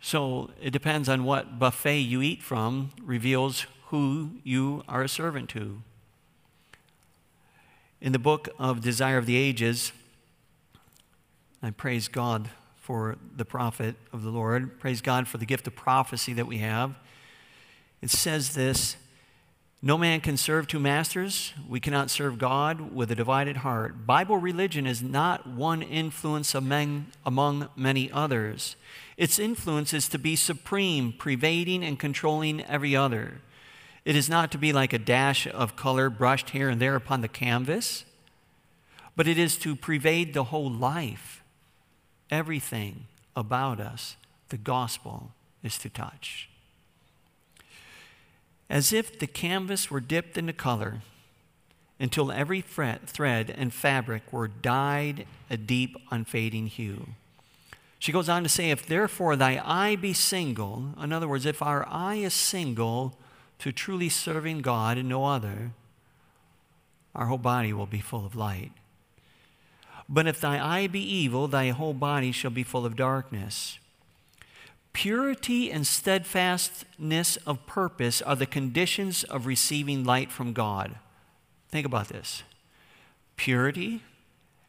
So 0.00 0.50
it 0.60 0.70
depends 0.70 1.08
on 1.08 1.24
what 1.24 1.58
buffet 1.58 2.00
you 2.00 2.22
eat 2.22 2.42
from, 2.42 2.90
reveals 3.02 3.66
who 3.90 4.32
you 4.44 4.82
are 4.88 5.02
a 5.02 5.08
servant 5.08 5.48
to. 5.50 5.82
In 8.00 8.12
the 8.12 8.18
book 8.18 8.48
of 8.58 8.80
Desire 8.80 9.16
of 9.16 9.26
the 9.26 9.36
Ages, 9.36 9.92
I 11.62 11.70
praise 11.70 12.06
God 12.06 12.50
for 12.76 13.16
the 13.36 13.44
prophet 13.44 13.96
of 14.12 14.22
the 14.22 14.30
Lord. 14.30 14.78
Praise 14.78 15.00
God 15.00 15.26
for 15.26 15.38
the 15.38 15.46
gift 15.46 15.66
of 15.66 15.74
prophecy 15.74 16.32
that 16.34 16.46
we 16.46 16.58
have. 16.58 16.94
It 18.02 18.10
says 18.10 18.54
this 18.54 18.96
No 19.82 19.96
man 19.96 20.20
can 20.20 20.36
serve 20.36 20.68
two 20.68 20.78
masters. 20.78 21.54
We 21.68 21.80
cannot 21.80 22.10
serve 22.10 22.38
God 22.38 22.94
with 22.94 23.10
a 23.10 23.14
divided 23.14 23.58
heart. 23.58 24.06
Bible 24.06 24.36
religion 24.36 24.86
is 24.86 25.02
not 25.02 25.46
one 25.46 25.82
influence 25.82 26.54
among, 26.54 27.06
among 27.24 27.68
many 27.74 28.12
others. 28.12 28.76
Its 29.16 29.38
influence 29.38 29.92
is 29.92 30.08
to 30.10 30.18
be 30.18 30.36
supreme, 30.36 31.12
pervading, 31.12 31.82
and 31.82 31.98
controlling 31.98 32.62
every 32.66 32.94
other. 32.94 33.40
It 34.08 34.16
is 34.16 34.30
not 34.30 34.50
to 34.52 34.58
be 34.58 34.72
like 34.72 34.94
a 34.94 34.98
dash 34.98 35.46
of 35.46 35.76
color 35.76 36.08
brushed 36.08 36.48
here 36.50 36.70
and 36.70 36.80
there 36.80 36.94
upon 36.94 37.20
the 37.20 37.28
canvas, 37.28 38.06
but 39.14 39.28
it 39.28 39.36
is 39.36 39.58
to 39.58 39.76
pervade 39.76 40.32
the 40.32 40.44
whole 40.44 40.70
life. 40.70 41.42
Everything 42.30 43.04
about 43.36 43.80
us, 43.80 44.16
the 44.48 44.56
gospel 44.56 45.32
is 45.62 45.76
to 45.80 45.90
touch. 45.90 46.48
As 48.70 48.94
if 48.94 49.18
the 49.18 49.26
canvas 49.26 49.90
were 49.90 50.00
dipped 50.00 50.38
into 50.38 50.54
color 50.54 51.02
until 52.00 52.32
every 52.32 52.62
thread 52.62 53.54
and 53.58 53.74
fabric 53.74 54.32
were 54.32 54.48
dyed 54.48 55.26
a 55.50 55.58
deep, 55.58 55.98
unfading 56.10 56.68
hue. 56.68 57.08
She 57.98 58.12
goes 58.12 58.30
on 58.30 58.42
to 58.42 58.48
say, 58.48 58.70
If 58.70 58.86
therefore 58.86 59.36
thy 59.36 59.60
eye 59.62 59.96
be 59.96 60.14
single, 60.14 60.94
in 60.98 61.12
other 61.12 61.28
words, 61.28 61.44
if 61.44 61.60
our 61.60 61.86
eye 61.86 62.14
is 62.14 62.32
single 62.32 63.14
to 63.58 63.72
truly 63.72 64.08
serving 64.08 64.60
God 64.60 64.98
and 64.98 65.08
no 65.08 65.24
other, 65.24 65.72
our 67.14 67.26
whole 67.26 67.38
body 67.38 67.72
will 67.72 67.86
be 67.86 68.00
full 68.00 68.24
of 68.24 68.36
light. 68.36 68.72
But 70.08 70.26
if 70.26 70.40
thy 70.40 70.58
eye 70.58 70.86
be 70.86 71.02
evil, 71.02 71.48
thy 71.48 71.70
whole 71.70 71.94
body 71.94 72.32
shall 72.32 72.50
be 72.50 72.62
full 72.62 72.86
of 72.86 72.96
darkness. 72.96 73.78
Purity 74.92 75.70
and 75.70 75.86
steadfastness 75.86 77.36
of 77.38 77.66
purpose 77.66 78.22
are 78.22 78.36
the 78.36 78.46
conditions 78.46 79.22
of 79.24 79.46
receiving 79.46 80.04
light 80.04 80.32
from 80.32 80.52
God. 80.52 80.96
Think 81.68 81.86
about 81.86 82.08
this 82.08 82.42
purity 83.36 84.02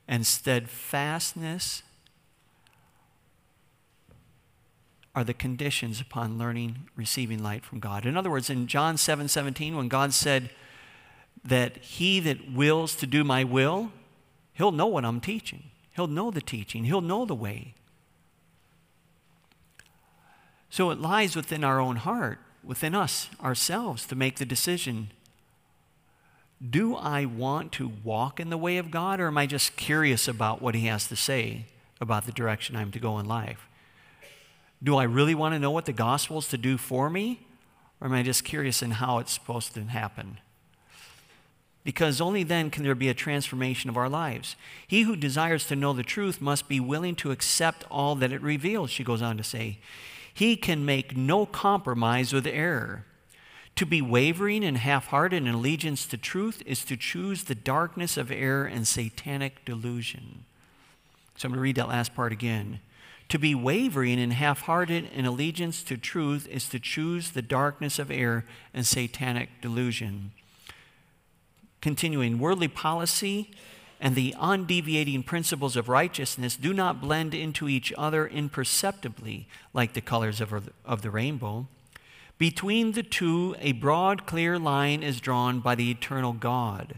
and 0.08 0.27
steadfastness 0.27 1.81
are 5.16 5.24
the 5.24 5.34
conditions 5.34 6.00
upon 6.00 6.38
learning, 6.38 6.89
receiving 6.96 7.42
light 7.42 7.66
from 7.66 7.80
God. 7.80 8.06
In 8.06 8.16
other 8.16 8.30
words, 8.30 8.50
in 8.50 8.68
John 8.68 8.98
7 8.98 9.28
17, 9.28 9.75
when 9.75 9.88
God 9.88 10.13
said 10.13 10.50
that 11.44 11.78
he 11.78 12.20
that 12.20 12.51
wills 12.51 12.96
to 12.96 13.08
do 13.08 13.24
my 13.24 13.44
will, 13.44 13.92
he'll 14.54 14.72
know 14.72 14.88
what 14.88 15.06
I'm 15.06 15.22
teaching. 15.22 15.63
He'll 15.96 16.08
know 16.08 16.32
the 16.32 16.42
teaching, 16.42 16.86
he'll 16.86 17.01
know 17.01 17.25
the 17.25 17.36
way. 17.36 17.74
So 20.70 20.92
it 20.92 21.00
lies 21.00 21.36
within 21.36 21.63
our 21.63 21.80
own 21.80 21.98
heart, 21.98 22.38
within 22.63 22.94
us, 22.94 23.30
ourselves, 23.44 24.06
to 24.06 24.16
make 24.16 24.38
the 24.38 24.46
decision 24.46 25.10
do 26.68 26.96
I 26.96 27.24
want 27.25 27.72
to 27.74 27.92
walk 28.04 28.39
in 28.39 28.50
the 28.50 28.58
way 28.58 28.78
of 28.78 28.92
God, 28.92 29.22
or 29.22 29.28
am 29.28 29.38
I 29.38 29.46
just 29.46 29.78
curious 29.78 30.28
about 30.28 30.62
what 30.62 30.75
He 30.75 30.88
has 30.88 31.08
to 31.08 31.16
say 31.16 31.66
about 32.01 32.25
the 32.25 32.34
direction 32.34 32.75
I'm 32.75 32.92
to 32.92 33.00
go 33.00 33.18
in 33.18 33.25
life? 33.25 33.68
Do 34.81 34.95
I 34.95 35.03
really 35.03 35.36
want 35.36 35.55
to 35.55 35.59
know 35.59 35.71
what 35.71 35.86
the 35.86 35.93
gospel 35.93 36.39
is 36.39 36.48
to 36.50 36.57
do 36.57 36.77
for 36.77 37.09
me? 37.09 37.41
Or 38.00 38.07
am 38.07 38.13
I 38.13 38.24
just 38.24 38.43
curious 38.43 38.81
in 38.81 38.91
how 38.91 39.19
it's 39.19 39.33
supposed 39.33 39.74
to 39.74 39.83
happen? 39.83 40.39
Because 41.83 42.21
only 42.21 42.43
then 42.43 42.69
can 42.69 42.83
there 42.83 42.95
be 42.95 43.09
a 43.09 43.13
transformation 43.13 43.89
of 43.89 43.98
our 43.98 44.09
lives. 44.09 44.55
He 44.88 45.01
who 45.01 45.15
desires 45.15 45.65
to 45.67 45.75
know 45.75 45.91
the 45.91 46.03
truth 46.03 46.39
must 46.39 46.69
be 46.69 46.79
willing 46.79 47.15
to 47.15 47.31
accept 47.31 47.86
all 47.89 48.15
that 48.15 48.31
it 48.31 48.41
reveals, 48.41 48.89
she 48.89 49.03
goes 49.03 49.21
on 49.21 49.38
to 49.38 49.43
say. 49.43 49.79
He 50.33 50.55
can 50.55 50.86
make 50.86 51.17
no 51.17 51.45
compromise 51.45 52.31
with 52.31 52.48
error. 52.48 53.05
To 53.75 53.86
be 53.86 54.01
wavering 54.01 54.63
and 54.63 54.77
half 54.77 55.07
hearted 55.07 55.38
in 55.38 55.48
allegiance 55.48 56.05
to 56.07 56.17
truth 56.17 56.62
is 56.65 56.83
to 56.86 56.98
choose 56.98 57.43
the 57.43 57.55
darkness 57.55 58.17
of 58.17 58.31
error 58.31 58.65
and 58.65 58.88
satanic 58.88 59.63
delusion. 59.65 60.45
So 61.38 61.45
I'm 61.45 61.51
going 61.51 61.59
to 61.59 61.63
read 61.63 61.75
that 61.77 61.88
last 61.88 62.13
part 62.13 62.33
again. 62.33 62.81
To 63.29 63.38
be 63.38 63.53
wavering 63.53 64.19
and 64.19 64.33
half 64.33 64.62
hearted 64.62 65.09
in 65.13 65.25
allegiance 65.25 65.83
to 65.83 65.98
truth 65.98 66.48
is 66.48 66.67
to 66.69 66.79
choose 66.79 67.31
the 67.31 67.43
darkness 67.43 68.00
of 68.00 68.09
error 68.09 68.43
and 68.74 68.86
satanic 68.86 69.50
delusion. 69.62 70.31
Continuing, 71.79 72.39
worldly 72.39 72.67
policy 72.67 73.51
and 74.01 74.15
the 74.15 74.33
undeviating 74.39 75.24
principles 75.24 75.75
of 75.75 75.89
righteousness 75.89 76.55
do 76.55 76.74
not 76.74 77.01
blend 77.01 77.36
into 77.36 77.69
each 77.69 77.93
other 77.98 78.27
imperceptibly 78.27 79.48
like 79.74 79.93
the 79.93 80.01
colors 80.01 80.41
of, 80.41 80.69
of 80.83 81.01
the 81.01 81.12
rainbow. 81.12 81.67
Between 82.38 82.93
the 82.93 83.03
two, 83.03 83.55
a 83.59 83.74
broad, 83.74 84.25
clear 84.25 84.57
line 84.57 85.03
is 85.03 85.19
drawn 85.19 85.59
by 85.59 85.75
the 85.75 85.91
eternal 85.91 86.33
God. 86.33 86.95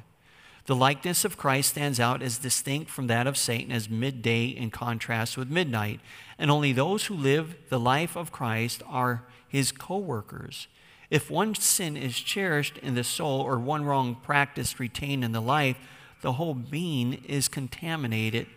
The 0.65 0.75
likeness 0.75 1.25
of 1.25 1.37
Christ 1.37 1.71
stands 1.71 1.99
out 1.99 2.21
as 2.21 2.37
distinct 2.37 2.89
from 2.89 3.07
that 3.07 3.27
of 3.27 3.37
Satan 3.37 3.71
as 3.71 3.89
midday 3.89 4.45
in 4.45 4.69
contrast 4.69 5.37
with 5.37 5.49
midnight, 5.49 5.99
and 6.37 6.51
only 6.51 6.71
those 6.71 7.05
who 7.05 7.15
live 7.15 7.55
the 7.69 7.79
life 7.79 8.15
of 8.15 8.31
Christ 8.31 8.83
are 8.87 9.23
his 9.47 9.71
co 9.71 9.97
workers. 9.97 10.67
If 11.09 11.29
one 11.29 11.55
sin 11.55 11.97
is 11.97 12.15
cherished 12.15 12.77
in 12.77 12.95
the 12.95 13.03
soul 13.03 13.41
or 13.41 13.59
one 13.59 13.83
wrong 13.83 14.15
practice 14.15 14.79
retained 14.79 15.25
in 15.25 15.33
the 15.33 15.41
life, 15.41 15.77
the 16.21 16.33
whole 16.33 16.53
being 16.53 17.15
is 17.25 17.47
contaminated. 17.47 18.47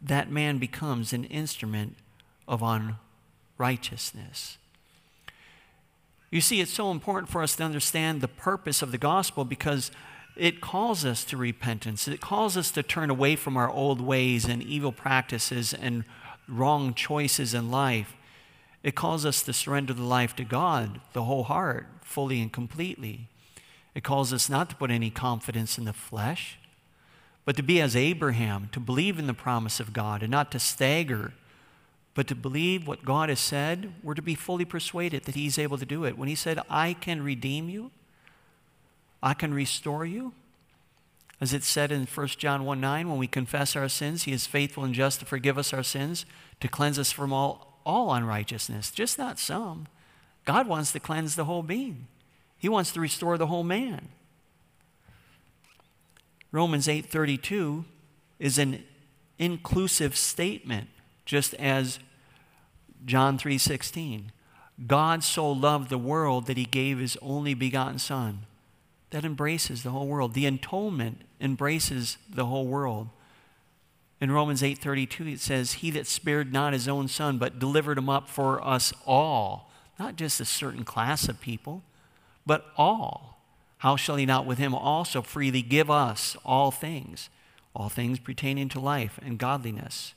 That 0.00 0.30
man 0.30 0.58
becomes 0.58 1.12
an 1.12 1.24
instrument 1.24 1.96
of 2.46 2.62
unrighteousness. 3.58 4.58
You 6.30 6.40
see, 6.40 6.60
it's 6.60 6.72
so 6.72 6.90
important 6.90 7.30
for 7.30 7.42
us 7.42 7.56
to 7.56 7.64
understand 7.64 8.20
the 8.20 8.28
purpose 8.28 8.80
of 8.80 8.92
the 8.92 8.98
gospel 8.98 9.44
because 9.44 9.90
it 10.36 10.60
calls 10.60 11.04
us 11.04 11.24
to 11.24 11.36
repentance. 11.36 12.08
It 12.08 12.20
calls 12.20 12.56
us 12.56 12.70
to 12.72 12.82
turn 12.82 13.10
away 13.10 13.36
from 13.36 13.56
our 13.56 13.70
old 13.70 14.00
ways 14.00 14.46
and 14.46 14.62
evil 14.62 14.92
practices 14.92 15.74
and 15.74 16.04
wrong 16.48 16.94
choices 16.94 17.54
in 17.54 17.70
life. 17.70 18.14
It 18.82 18.94
calls 18.94 19.24
us 19.24 19.42
to 19.42 19.52
surrender 19.52 19.92
the 19.92 20.02
life 20.02 20.34
to 20.36 20.44
God, 20.44 21.00
the 21.12 21.24
whole 21.24 21.44
heart, 21.44 21.86
fully 22.02 22.40
and 22.40 22.52
completely. 22.52 23.28
It 23.94 24.02
calls 24.02 24.32
us 24.32 24.48
not 24.48 24.70
to 24.70 24.76
put 24.76 24.90
any 24.90 25.10
confidence 25.10 25.78
in 25.78 25.84
the 25.84 25.92
flesh, 25.92 26.58
but 27.44 27.56
to 27.56 27.62
be 27.62 27.80
as 27.80 27.94
Abraham, 27.94 28.68
to 28.72 28.80
believe 28.80 29.18
in 29.18 29.26
the 29.26 29.34
promise 29.34 29.80
of 29.80 29.92
God 29.92 30.22
and 30.22 30.30
not 30.30 30.50
to 30.52 30.58
stagger, 30.58 31.32
but 32.14 32.26
to 32.28 32.34
believe 32.34 32.86
what 32.86 33.04
God 33.04 33.28
has 33.28 33.40
said. 33.40 33.92
We're 34.02 34.14
to 34.14 34.22
be 34.22 34.34
fully 34.34 34.64
persuaded 34.64 35.24
that 35.24 35.34
He's 35.34 35.58
able 35.58 35.78
to 35.78 35.86
do 35.86 36.04
it. 36.04 36.16
When 36.16 36.28
He 36.28 36.34
said, 36.34 36.58
I 36.70 36.94
can 36.94 37.22
redeem 37.22 37.68
you, 37.68 37.90
I 39.22 39.34
can 39.34 39.54
restore 39.54 40.04
you. 40.04 40.32
As 41.40 41.52
it 41.52 41.64
said 41.64 41.90
in 41.90 42.06
1 42.06 42.28
John 42.38 42.64
1 42.64 42.80
9, 42.80 43.08
when 43.08 43.18
we 43.18 43.26
confess 43.26 43.74
our 43.76 43.88
sins, 43.88 44.24
He 44.24 44.32
is 44.32 44.46
faithful 44.46 44.84
and 44.84 44.94
just 44.94 45.20
to 45.20 45.26
forgive 45.26 45.58
us 45.58 45.72
our 45.72 45.82
sins, 45.82 46.24
to 46.60 46.68
cleanse 46.68 46.98
us 46.98 47.12
from 47.12 47.32
all, 47.32 47.80
all 47.84 48.12
unrighteousness, 48.12 48.90
just 48.90 49.18
not 49.18 49.38
some. 49.38 49.86
God 50.44 50.66
wants 50.66 50.92
to 50.92 51.00
cleanse 51.00 51.34
the 51.34 51.44
whole 51.44 51.62
being, 51.62 52.06
He 52.58 52.68
wants 52.68 52.92
to 52.92 53.00
restore 53.00 53.38
the 53.38 53.48
whole 53.48 53.64
man. 53.64 54.08
Romans 56.52 56.86
8:32 56.86 57.86
is 58.38 58.58
an 58.58 58.84
inclusive 59.38 60.16
statement 60.16 60.88
just 61.24 61.54
as 61.54 61.98
John 63.04 63.38
3:16 63.38 64.30
God 64.86 65.24
so 65.24 65.50
loved 65.50 65.88
the 65.88 65.98
world 65.98 66.46
that 66.46 66.56
he 66.56 66.64
gave 66.64 66.98
his 66.98 67.16
only 67.22 67.54
begotten 67.54 67.98
son 67.98 68.46
that 69.12 69.24
embraces 69.26 69.82
the 69.82 69.90
whole 69.90 70.06
world. 70.06 70.32
The 70.32 70.46
atonement 70.46 71.20
embraces 71.40 72.16
the 72.28 72.46
whole 72.46 72.66
world. 72.66 73.10
In 74.20 74.30
Romans 74.30 74.62
8:32 74.62 75.34
it 75.34 75.40
says 75.40 75.74
he 75.74 75.90
that 75.90 76.06
spared 76.06 76.52
not 76.52 76.72
his 76.72 76.88
own 76.88 77.08
son 77.08 77.38
but 77.38 77.58
delivered 77.58 77.98
him 77.98 78.08
up 78.08 78.28
for 78.28 78.64
us 78.66 78.92
all, 79.06 79.70
not 79.98 80.16
just 80.16 80.40
a 80.40 80.46
certain 80.46 80.84
class 80.84 81.28
of 81.28 81.40
people, 81.40 81.82
but 82.46 82.66
all. 82.76 83.42
How 83.78 83.96
shall 83.96 84.16
he 84.16 84.24
not 84.24 84.46
with 84.46 84.58
him 84.58 84.74
also 84.74 85.20
freely 85.20 85.60
give 85.60 85.90
us 85.90 86.36
all 86.44 86.70
things, 86.70 87.28
all 87.74 87.90
things 87.90 88.18
pertaining 88.18 88.68
to 88.70 88.80
life 88.80 89.18
and 89.22 89.38
godliness? 89.38 90.14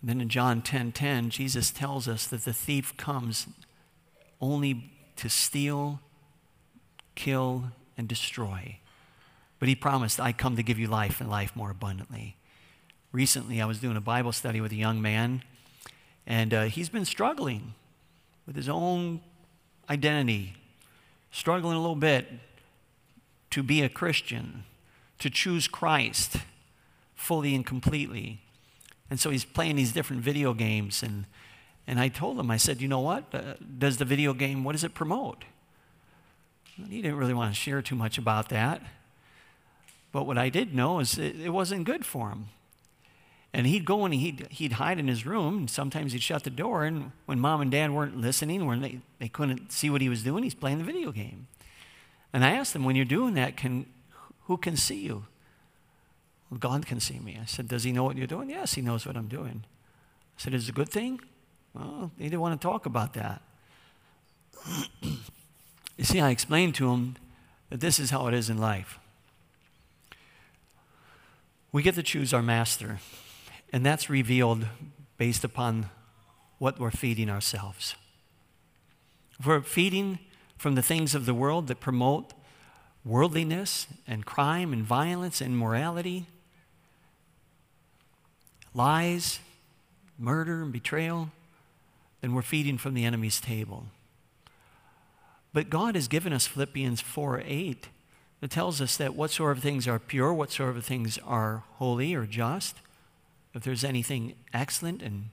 And 0.00 0.08
then 0.08 0.20
in 0.20 0.28
John 0.28 0.62
10:10, 0.62 0.62
10, 0.62 0.92
10, 0.92 1.30
Jesus 1.30 1.72
tells 1.72 2.06
us 2.06 2.26
that 2.28 2.44
the 2.44 2.52
thief 2.52 2.96
comes 2.96 3.48
only 4.40 4.92
to 5.16 5.28
steal, 5.28 6.00
kill, 7.20 7.64
and 7.98 8.08
destroy. 8.08 8.78
But 9.58 9.68
he 9.68 9.74
promised, 9.74 10.18
I 10.18 10.32
come 10.32 10.56
to 10.56 10.62
give 10.62 10.78
you 10.78 10.86
life 10.86 11.20
and 11.20 11.28
life 11.28 11.54
more 11.54 11.70
abundantly. 11.70 12.36
Recently, 13.12 13.60
I 13.60 13.66
was 13.66 13.78
doing 13.78 13.96
a 13.96 14.00
Bible 14.00 14.32
study 14.32 14.60
with 14.60 14.72
a 14.72 14.76
young 14.76 15.02
man, 15.02 15.42
and 16.26 16.54
uh, 16.54 16.62
he's 16.64 16.88
been 16.88 17.04
struggling 17.04 17.74
with 18.46 18.56
his 18.56 18.70
own 18.70 19.20
identity, 19.90 20.54
struggling 21.30 21.76
a 21.76 21.80
little 21.80 21.94
bit 21.94 22.26
to 23.50 23.62
be 23.62 23.82
a 23.82 23.90
Christian, 23.90 24.64
to 25.18 25.28
choose 25.28 25.68
Christ 25.68 26.38
fully 27.14 27.54
and 27.54 27.66
completely. 27.66 28.40
And 29.10 29.20
so 29.20 29.28
he's 29.28 29.44
playing 29.44 29.76
these 29.76 29.92
different 29.92 30.22
video 30.22 30.54
games. 30.54 31.02
And, 31.02 31.26
and 31.86 32.00
I 32.00 32.08
told 32.08 32.38
him, 32.40 32.50
I 32.50 32.56
said, 32.56 32.80
you 32.80 32.88
know 32.88 33.00
what? 33.00 33.24
Uh, 33.34 33.54
does 33.78 33.98
the 33.98 34.06
video 34.06 34.32
game, 34.32 34.64
what 34.64 34.72
does 34.72 34.84
it 34.84 34.94
promote? 34.94 35.44
He 36.88 37.02
didn't 37.02 37.16
really 37.16 37.34
want 37.34 37.52
to 37.52 37.58
share 37.58 37.82
too 37.82 37.94
much 37.94 38.18
about 38.18 38.48
that. 38.48 38.82
But 40.12 40.26
what 40.26 40.38
I 40.38 40.48
did 40.48 40.74
know 40.74 41.00
is 41.00 41.18
it, 41.18 41.40
it 41.40 41.50
wasn't 41.50 41.84
good 41.84 42.04
for 42.04 42.30
him. 42.30 42.46
And 43.52 43.66
he'd 43.66 43.84
go 43.84 44.04
and 44.04 44.14
he'd, 44.14 44.46
he'd 44.50 44.72
hide 44.72 44.98
in 44.98 45.08
his 45.08 45.26
room, 45.26 45.58
and 45.58 45.70
sometimes 45.70 46.12
he'd 46.12 46.22
shut 46.22 46.44
the 46.44 46.50
door. 46.50 46.84
And 46.84 47.10
when 47.26 47.40
mom 47.40 47.60
and 47.60 47.70
dad 47.70 47.90
weren't 47.90 48.16
listening, 48.16 48.66
when 48.66 48.80
they, 48.80 49.00
they 49.18 49.28
couldn't 49.28 49.72
see 49.72 49.90
what 49.90 50.00
he 50.00 50.08
was 50.08 50.22
doing, 50.22 50.44
he's 50.44 50.54
playing 50.54 50.78
the 50.78 50.84
video 50.84 51.10
game. 51.10 51.48
And 52.32 52.44
I 52.44 52.52
asked 52.52 52.76
him, 52.76 52.84
when 52.84 52.94
you're 52.94 53.04
doing 53.04 53.34
that, 53.34 53.56
can, 53.56 53.86
who 54.44 54.56
can 54.56 54.76
see 54.76 55.00
you? 55.00 55.24
Well, 56.50 56.58
God 56.58 56.86
can 56.86 57.00
see 57.00 57.18
me. 57.18 57.38
I 57.40 57.44
said, 57.44 57.68
Does 57.68 57.84
he 57.84 57.92
know 57.92 58.04
what 58.04 58.16
you're 58.16 58.26
doing? 58.26 58.50
Yes, 58.50 58.74
he 58.74 58.82
knows 58.82 59.06
what 59.06 59.16
I'm 59.16 59.28
doing. 59.28 59.64
I 59.64 60.42
said, 60.42 60.54
Is 60.54 60.68
it 60.68 60.70
a 60.70 60.74
good 60.74 60.88
thing? 60.88 61.20
Well, 61.74 62.10
he 62.18 62.24
didn't 62.24 62.40
want 62.40 62.60
to 62.60 62.66
talk 62.66 62.86
about 62.86 63.14
that. 63.14 63.42
You 65.96 66.04
see, 66.04 66.20
I 66.20 66.30
explained 66.30 66.74
to 66.76 66.90
him 66.90 67.16
that 67.68 67.80
this 67.80 67.98
is 67.98 68.10
how 68.10 68.26
it 68.26 68.34
is 68.34 68.50
in 68.50 68.58
life. 68.58 68.98
We 71.72 71.82
get 71.82 71.94
to 71.94 72.02
choose 72.02 72.34
our 72.34 72.42
master, 72.42 72.98
and 73.72 73.86
that's 73.86 74.10
revealed 74.10 74.66
based 75.18 75.44
upon 75.44 75.90
what 76.58 76.78
we're 76.78 76.90
feeding 76.90 77.30
ourselves. 77.30 77.94
If 79.38 79.46
we're 79.46 79.60
feeding 79.62 80.18
from 80.58 80.74
the 80.74 80.82
things 80.82 81.14
of 81.14 81.26
the 81.26 81.34
world 81.34 81.68
that 81.68 81.80
promote 81.80 82.32
worldliness 83.04 83.86
and 84.06 84.26
crime 84.26 84.72
and 84.72 84.82
violence 84.82 85.40
and 85.40 85.56
morality, 85.56 86.26
lies, 88.74 89.38
murder, 90.18 90.62
and 90.62 90.72
betrayal, 90.72 91.30
then 92.20 92.34
we're 92.34 92.42
feeding 92.42 92.76
from 92.76 92.94
the 92.94 93.04
enemy's 93.04 93.40
table. 93.40 93.86
But 95.52 95.70
God 95.70 95.94
has 95.94 96.08
given 96.08 96.32
us 96.32 96.46
Philippians 96.46 97.00
4 97.00 97.42
8 97.44 97.88
that 98.40 98.50
tells 98.50 98.80
us 98.80 98.96
that 98.96 99.14
whatsoever 99.14 99.60
things 99.60 99.86
are 99.88 99.98
pure, 99.98 100.32
whatsoever 100.32 100.80
things 100.80 101.18
are 101.26 101.64
holy 101.74 102.14
or 102.14 102.26
just, 102.26 102.76
if 103.54 103.62
there's 103.62 103.84
anything 103.84 104.34
excellent 104.54 105.02
and 105.02 105.30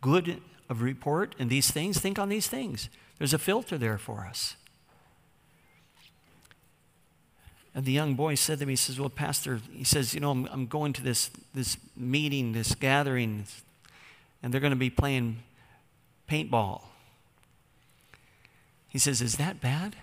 good 0.00 0.40
of 0.68 0.82
report 0.82 1.34
in 1.38 1.48
these 1.48 1.70
things, 1.70 1.98
think 1.98 2.18
on 2.18 2.28
these 2.28 2.48
things. 2.48 2.88
There's 3.18 3.32
a 3.32 3.38
filter 3.38 3.78
there 3.78 3.98
for 3.98 4.26
us. 4.28 4.56
And 7.74 7.86
the 7.86 7.92
young 7.92 8.14
boy 8.14 8.34
said 8.34 8.58
to 8.58 8.66
me, 8.66 8.72
he 8.72 8.76
says, 8.76 9.00
Well, 9.00 9.08
Pastor, 9.08 9.60
he 9.72 9.84
says, 9.84 10.12
You 10.12 10.20
know, 10.20 10.30
I'm, 10.30 10.46
I'm 10.52 10.66
going 10.66 10.92
to 10.94 11.02
this, 11.02 11.30
this 11.54 11.78
meeting, 11.96 12.52
this 12.52 12.74
gathering, 12.74 13.46
and 14.42 14.52
they're 14.52 14.60
going 14.60 14.72
to 14.72 14.76
be 14.76 14.90
playing 14.90 15.38
paintball. 16.28 16.82
He 18.92 18.98
says, 18.98 19.22
Is 19.22 19.36
that 19.36 19.58
bad? 19.58 19.96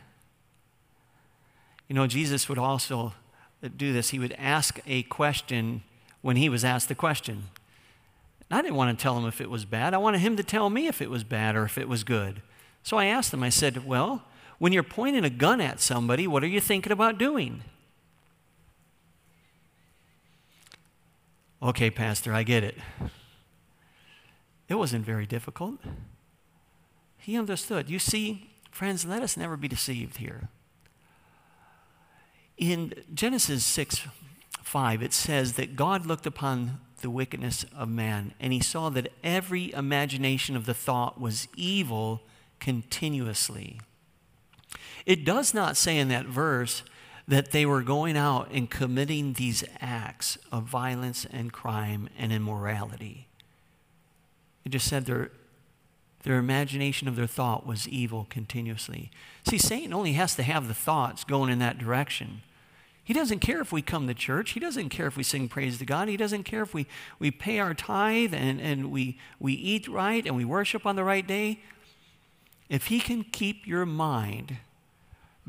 You 1.88 1.94
know, 1.94 2.08
Jesus 2.08 2.50
would 2.50 2.58
also 2.58 3.14
do 3.78 3.94
this. 3.94 4.10
He 4.10 4.18
would 4.18 4.34
ask 4.40 4.80
a 4.88 5.04
question 5.04 5.84
when 6.22 6.38
he 6.38 6.50
was 6.50 6.66
asked 6.66 6.88
the 6.88 6.96
question. 6.96 7.44
I 8.50 8.64
didn't 8.64 8.78
want 8.78 8.98
to 8.98 9.02
tell 9.02 9.16
him 9.16 9.28
if 9.28 9.42
it 9.42 9.50
was 9.52 9.64
bad. 9.64 9.94
I 9.94 10.00
wanted 10.00 10.22
him 10.22 10.36
to 10.38 10.44
tell 10.44 10.72
me 10.72 10.88
if 10.88 11.04
it 11.04 11.10
was 11.12 11.24
bad 11.24 11.56
or 11.56 11.66
if 11.66 11.78
it 11.78 11.88
was 11.88 12.04
good. 12.04 12.42
So 12.82 12.98
I 12.98 13.06
asked 13.06 13.32
him, 13.32 13.44
I 13.44 13.50
said, 13.50 13.86
Well, 13.86 14.24
when 14.58 14.74
you're 14.74 14.82
pointing 14.82 15.24
a 15.24 15.30
gun 15.30 15.62
at 15.62 15.80
somebody, 15.80 16.26
what 16.26 16.44
are 16.44 16.48
you 16.48 16.60
thinking 16.60 16.92
about 16.92 17.20
doing? 17.20 17.64
Okay, 21.62 21.92
Pastor, 21.92 22.34
I 22.34 22.42
get 22.42 22.64
it. 22.64 22.76
It 24.68 24.76
wasn't 24.76 25.06
very 25.06 25.28
difficult. 25.28 25.76
He 27.20 27.38
understood. 27.38 27.88
You 27.88 28.00
see, 28.00 28.50
friends, 28.80 29.04
let 29.04 29.22
us 29.22 29.36
never 29.36 29.58
be 29.58 29.68
deceived 29.68 30.20
here. 30.20 30.48
In 32.58 32.94
Genesis 33.14 33.66
6 33.66 34.08
5, 34.64 35.04
it 35.04 35.12
says 35.12 35.54
that 35.54 35.76
God 35.76 36.06
looked 36.06 36.26
upon 36.26 36.80
the 37.02 37.10
wickedness 37.10 37.66
of 37.76 37.90
man, 37.90 38.34
and 38.40 38.54
he 38.54 38.62
saw 38.62 38.90
that 38.92 39.12
every 39.22 39.74
imagination 39.74 40.56
of 40.56 40.66
the 40.66 40.74
thought 40.74 41.20
was 41.20 41.50
evil 41.58 42.22
continuously. 42.62 43.82
It 45.06 45.26
does 45.26 45.54
not 45.54 45.76
say 45.76 45.98
in 45.98 46.08
that 46.08 46.28
verse 46.28 46.84
that 47.28 47.52
they 47.52 47.66
were 47.66 47.82
going 47.82 48.16
out 48.16 48.50
and 48.50 48.70
committing 48.70 49.34
these 49.34 49.62
acts 49.82 50.38
of 50.54 50.64
violence 50.64 51.26
and 51.30 51.52
crime 51.52 52.08
and 52.18 52.32
immorality. 52.32 53.28
It 54.64 54.70
just 54.70 54.88
said 54.88 55.06
their, 55.06 55.32
their 56.24 56.38
imagination 56.38 57.08
of 57.08 57.16
their 57.16 57.28
thought 57.28 57.66
was 57.66 57.88
evil 57.88 58.28
continuously. 58.30 59.10
See, 59.48 59.58
Satan 59.58 59.94
only 59.94 60.14
has 60.14 60.36
to 60.36 60.44
have 60.44 60.68
the 60.68 60.74
thoughts 60.74 61.24
going 61.24 61.50
in 61.50 61.60
that 61.60 61.78
direction. 61.78 62.42
He 63.04 63.14
doesn't 63.14 63.40
care 63.40 63.60
if 63.62 63.72
we 63.72 63.82
come 63.82 64.08
to 64.08 64.14
church. 64.14 64.52
He 64.52 64.60
doesn't 64.60 64.90
care 64.90 65.08
if 65.08 65.18
we 65.18 65.24
sing 65.24 65.48
praise 65.48 65.80
to 65.80 65.86
God. 65.86 66.10
He 66.10 66.18
doesn't 66.18 66.44
care 66.44 66.62
if 66.62 66.76
we, 66.76 66.86
we 67.18 67.32
pay 67.32 67.58
our 67.58 67.74
tithe 67.74 68.36
and, 68.36 68.62
and 68.62 68.92
we, 68.92 69.18
we 69.40 69.54
eat 69.54 69.88
right 69.88 70.24
and 70.26 70.36
we 70.36 70.46
worship 70.46 70.86
on 70.86 70.96
the 70.96 71.04
right 71.04 71.26
day. 71.26 71.60
If 72.70 72.88
he 72.88 73.00
can 73.00 73.24
keep 73.24 73.66
your 73.66 73.86
mind 73.86 74.58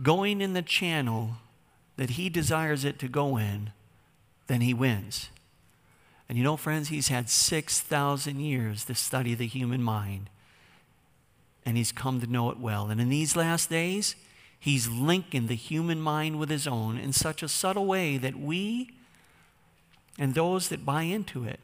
going 0.03 0.41
in 0.41 0.55
the 0.55 0.63
channel 0.63 1.33
that 1.97 2.11
he 2.11 2.31
desires 2.31 2.83
it 2.83 2.99
to 3.01 3.09
go 3.09 3.37
in, 3.37 3.73
then 4.47 4.63
he 4.63 4.73
wins. 4.73 5.29
And 6.31 6.39
you 6.39 6.45
know, 6.45 6.57
friends, 6.57 6.89
he's 6.89 7.09
had 7.09 7.29
6,000 7.29 8.41
years 8.41 8.87
to 8.87 8.95
study 8.95 9.35
the 9.35 9.47
human 9.47 9.83
mind, 9.83 10.31
and 11.71 11.79
he's 11.79 11.93
come 11.93 12.21
to 12.21 12.27
know 12.27 12.51
it 12.51 12.59
well. 12.59 12.91
And 12.91 13.01
in 13.01 13.09
these 13.09 13.37
last 13.37 13.71
days, 13.71 14.17
he's 14.59 14.89
linking 14.89 15.47
the 15.47 15.55
human 15.55 16.01
mind 16.01 16.39
with 16.39 16.51
his 16.51 16.67
own 16.67 16.99
in 16.99 17.13
such 17.13 17.43
a 17.43 17.49
subtle 17.49 17.87
way 17.87 18.19
that 18.19 18.35
we 18.35 18.91
and 20.19 20.35
those 20.35 20.69
that 20.69 20.85
buy 20.85 21.03
into 21.05 21.45
it, 21.45 21.61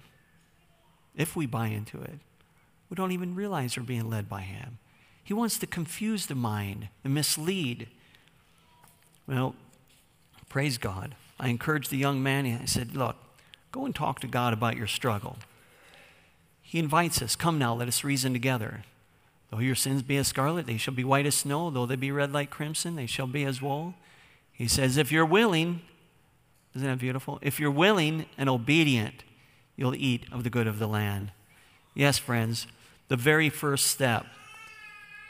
if 1.16 1.34
we 1.34 1.44
buy 1.44 1.66
into 1.66 2.00
it, 2.00 2.20
we 2.88 2.94
don't 2.94 3.10
even 3.10 3.34
realize 3.34 3.76
we're 3.76 3.82
being 3.82 4.08
led 4.08 4.28
by 4.28 4.42
him. 4.42 4.78
He 5.24 5.34
wants 5.34 5.58
to 5.58 5.66
confuse 5.66 6.26
the 6.26 6.36
mind 6.36 6.88
and 7.02 7.12
mislead 7.12 7.88
well, 9.26 9.56
praise 10.48 10.78
God. 10.78 11.16
I 11.38 11.48
encouraged 11.48 11.90
the 11.90 11.96
young 11.96 12.22
man. 12.22 12.46
I 12.46 12.64
said, 12.66 12.94
Look, 12.94 13.16
go 13.72 13.84
and 13.84 13.92
talk 13.94 14.20
to 14.20 14.28
God 14.28 14.52
about 14.52 14.76
your 14.76 14.86
struggle. 14.86 15.36
He 16.62 16.78
invites 16.78 17.20
us, 17.20 17.34
Come 17.34 17.58
now, 17.58 17.74
let 17.74 17.88
us 17.88 18.04
reason 18.04 18.32
together. 18.32 18.84
Though 19.56 19.62
your 19.62 19.74
sins 19.74 20.02
be 20.02 20.18
as 20.18 20.28
scarlet, 20.28 20.66
they 20.66 20.76
shall 20.76 20.92
be 20.92 21.02
white 21.02 21.24
as 21.24 21.34
snow. 21.34 21.70
Though 21.70 21.86
they 21.86 21.96
be 21.96 22.12
red 22.12 22.30
like 22.30 22.50
crimson, 22.50 22.94
they 22.94 23.06
shall 23.06 23.26
be 23.26 23.42
as 23.44 23.62
wool. 23.62 23.94
He 24.52 24.68
says, 24.68 24.98
If 24.98 25.10
you're 25.10 25.24
willing, 25.24 25.80
isn't 26.74 26.86
that 26.86 26.98
beautiful? 26.98 27.38
If 27.40 27.58
you're 27.58 27.70
willing 27.70 28.26
and 28.36 28.50
obedient, 28.50 29.24
you'll 29.74 29.94
eat 29.94 30.26
of 30.30 30.44
the 30.44 30.50
good 30.50 30.66
of 30.66 30.78
the 30.78 30.86
land. 30.86 31.32
Yes, 31.94 32.18
friends, 32.18 32.66
the 33.08 33.16
very 33.16 33.48
first 33.48 33.86
step 33.86 34.26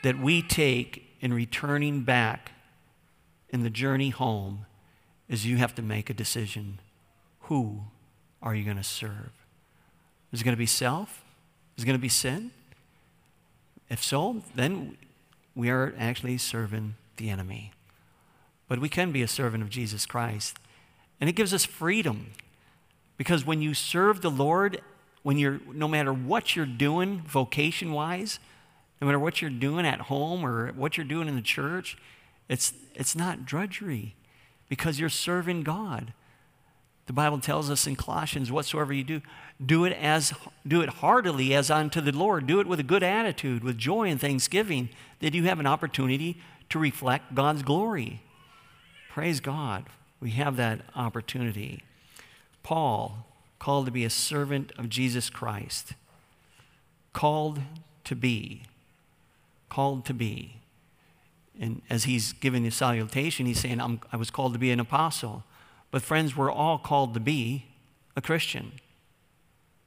that 0.02 0.18
we 0.18 0.42
take 0.42 1.04
in 1.20 1.32
returning 1.32 2.00
back 2.00 2.50
in 3.50 3.62
the 3.62 3.70
journey 3.70 4.10
home 4.10 4.66
is 5.28 5.46
you 5.46 5.58
have 5.58 5.76
to 5.76 5.82
make 5.82 6.10
a 6.10 6.14
decision. 6.14 6.80
Who 7.42 7.82
are 8.42 8.56
you 8.56 8.64
going 8.64 8.76
to 8.76 8.82
serve? 8.82 9.30
Is 10.32 10.40
it 10.40 10.44
going 10.44 10.56
to 10.56 10.58
be 10.58 10.66
self? 10.66 11.22
Is 11.76 11.84
it 11.84 11.86
going 11.86 11.96
to 11.96 12.02
be 12.02 12.08
sin? 12.08 12.50
If 13.88 14.02
so, 14.02 14.42
then 14.54 14.96
we 15.54 15.70
are 15.70 15.94
actually 15.98 16.38
serving 16.38 16.94
the 17.16 17.30
enemy. 17.30 17.72
But 18.68 18.80
we 18.80 18.88
can 18.88 19.12
be 19.12 19.22
a 19.22 19.28
servant 19.28 19.62
of 19.62 19.70
Jesus 19.70 20.06
Christ. 20.06 20.58
And 21.20 21.30
it 21.30 21.34
gives 21.34 21.54
us 21.54 21.64
freedom. 21.64 22.32
Because 23.16 23.46
when 23.46 23.62
you 23.62 23.74
serve 23.74 24.20
the 24.20 24.30
Lord, 24.30 24.80
when 25.22 25.38
you're 25.38 25.60
no 25.72 25.88
matter 25.88 26.12
what 26.12 26.54
you're 26.54 26.66
doing 26.66 27.22
vocation 27.26 27.92
wise, 27.92 28.38
no 29.00 29.06
matter 29.06 29.18
what 29.18 29.40
you're 29.40 29.50
doing 29.50 29.86
at 29.86 30.02
home 30.02 30.44
or 30.44 30.72
what 30.72 30.96
you're 30.96 31.06
doing 31.06 31.28
in 31.28 31.36
the 31.36 31.42
church, 31.42 31.96
it's, 32.48 32.72
it's 32.94 33.16
not 33.16 33.44
drudgery 33.44 34.14
because 34.68 34.98
you're 35.00 35.08
serving 35.08 35.62
God. 35.62 36.12
The 37.06 37.12
Bible 37.12 37.38
tells 37.38 37.70
us 37.70 37.86
in 37.86 37.94
Colossians, 37.94 38.50
whatsoever 38.50 38.92
you 38.92 39.04
do, 39.04 39.22
do 39.64 39.84
it 39.84 39.92
as 39.92 40.34
do 40.66 40.82
it 40.82 40.88
heartily 40.88 41.54
as 41.54 41.70
unto 41.70 42.00
the 42.00 42.12
Lord. 42.12 42.46
Do 42.46 42.60
it 42.60 42.66
with 42.66 42.80
a 42.80 42.84
good 42.84 43.04
attitude, 43.04 43.62
with 43.62 43.78
joy 43.78 44.08
and 44.08 44.20
thanksgiving, 44.20 44.88
that 45.20 45.32
you 45.32 45.44
have 45.44 45.60
an 45.60 45.66
opportunity 45.66 46.40
to 46.70 46.78
reflect 46.78 47.34
God's 47.34 47.62
glory. 47.62 48.22
praise 49.08 49.40
God, 49.40 49.86
we 50.20 50.30
have 50.30 50.56
that 50.56 50.80
opportunity. 50.94 51.84
Paul, 52.62 53.26
called 53.58 53.86
to 53.86 53.92
be 53.92 54.04
a 54.04 54.10
servant 54.10 54.72
of 54.76 54.88
Jesus 54.88 55.30
Christ, 55.30 55.94
called 57.12 57.60
to 58.04 58.16
be, 58.16 58.62
called 59.68 60.04
to 60.06 60.12
be. 60.12 60.56
And 61.58 61.80
as 61.88 62.04
he's 62.04 62.32
giving 62.32 62.64
the 62.64 62.70
salutation, 62.70 63.46
he's 63.46 63.60
saying, 63.60 63.80
i 63.80 64.16
was 64.16 64.30
called 64.30 64.52
to 64.52 64.58
be 64.58 64.70
an 64.70 64.80
apostle. 64.80 65.44
But, 65.96 66.02
friends, 66.02 66.36
we're 66.36 66.52
all 66.52 66.76
called 66.76 67.14
to 67.14 67.20
be 67.20 67.64
a 68.16 68.20
Christian. 68.20 68.72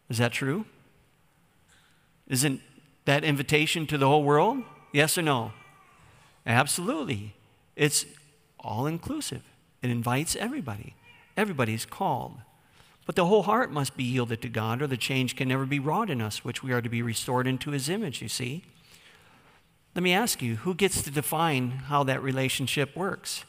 Is 0.10 0.18
that 0.18 0.32
true? 0.32 0.66
Isn't 2.28 2.62
that 3.06 3.24
invitation 3.24 3.86
to 3.86 3.96
the 3.96 4.08
whole 4.08 4.24
world? 4.24 4.64
Yes 4.92 5.20
or 5.20 5.22
no? 5.22 5.52
Absolutely. 6.48 7.36
It's 7.76 8.08
all 8.60 8.88
inclusive, 8.88 9.44
it 9.84 9.92
invites 9.92 10.36
everybody. 10.36 10.96
Everybody's 11.38 11.86
called. 11.86 12.38
But 13.06 13.16
the 13.16 13.28
whole 13.28 13.44
heart 13.44 13.72
must 13.72 13.96
be 13.96 14.04
yielded 14.04 14.42
to 14.42 14.50
God, 14.50 14.82
or 14.82 14.88
the 14.88 14.98
change 14.98 15.36
can 15.36 15.48
never 15.48 15.68
be 15.68 15.78
wrought 15.78 16.10
in 16.10 16.24
us, 16.24 16.44
which 16.44 16.64
we 16.64 16.72
are 16.72 16.82
to 16.82 16.90
be 16.90 17.04
restored 17.04 17.46
into 17.46 17.70
His 17.70 17.88
image, 17.88 18.20
you 18.20 18.30
see. 18.30 18.64
Let 19.94 20.02
me 20.02 20.12
ask 20.12 20.42
you 20.42 20.56
who 20.56 20.74
gets 20.74 21.04
to 21.04 21.12
define 21.12 21.70
how 21.70 22.04
that 22.06 22.24
relationship 22.24 22.98
works? 22.98 23.46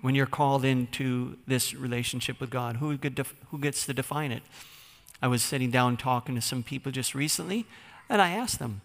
When 0.00 0.14
you're 0.14 0.26
called 0.26 0.64
into 0.64 1.38
this 1.46 1.74
relationship 1.74 2.40
with 2.40 2.50
God, 2.50 2.76
who, 2.76 2.98
who 3.50 3.58
gets 3.58 3.86
to 3.86 3.94
define 3.94 4.32
it? 4.32 4.42
I 5.20 5.26
was 5.26 5.42
sitting 5.42 5.70
down 5.70 5.96
talking 5.96 6.34
to 6.36 6.40
some 6.40 6.62
people 6.62 6.92
just 6.92 7.14
recently, 7.14 7.66
and 8.08 8.22
I 8.22 8.30
asked 8.30 8.58
them, 8.58 8.82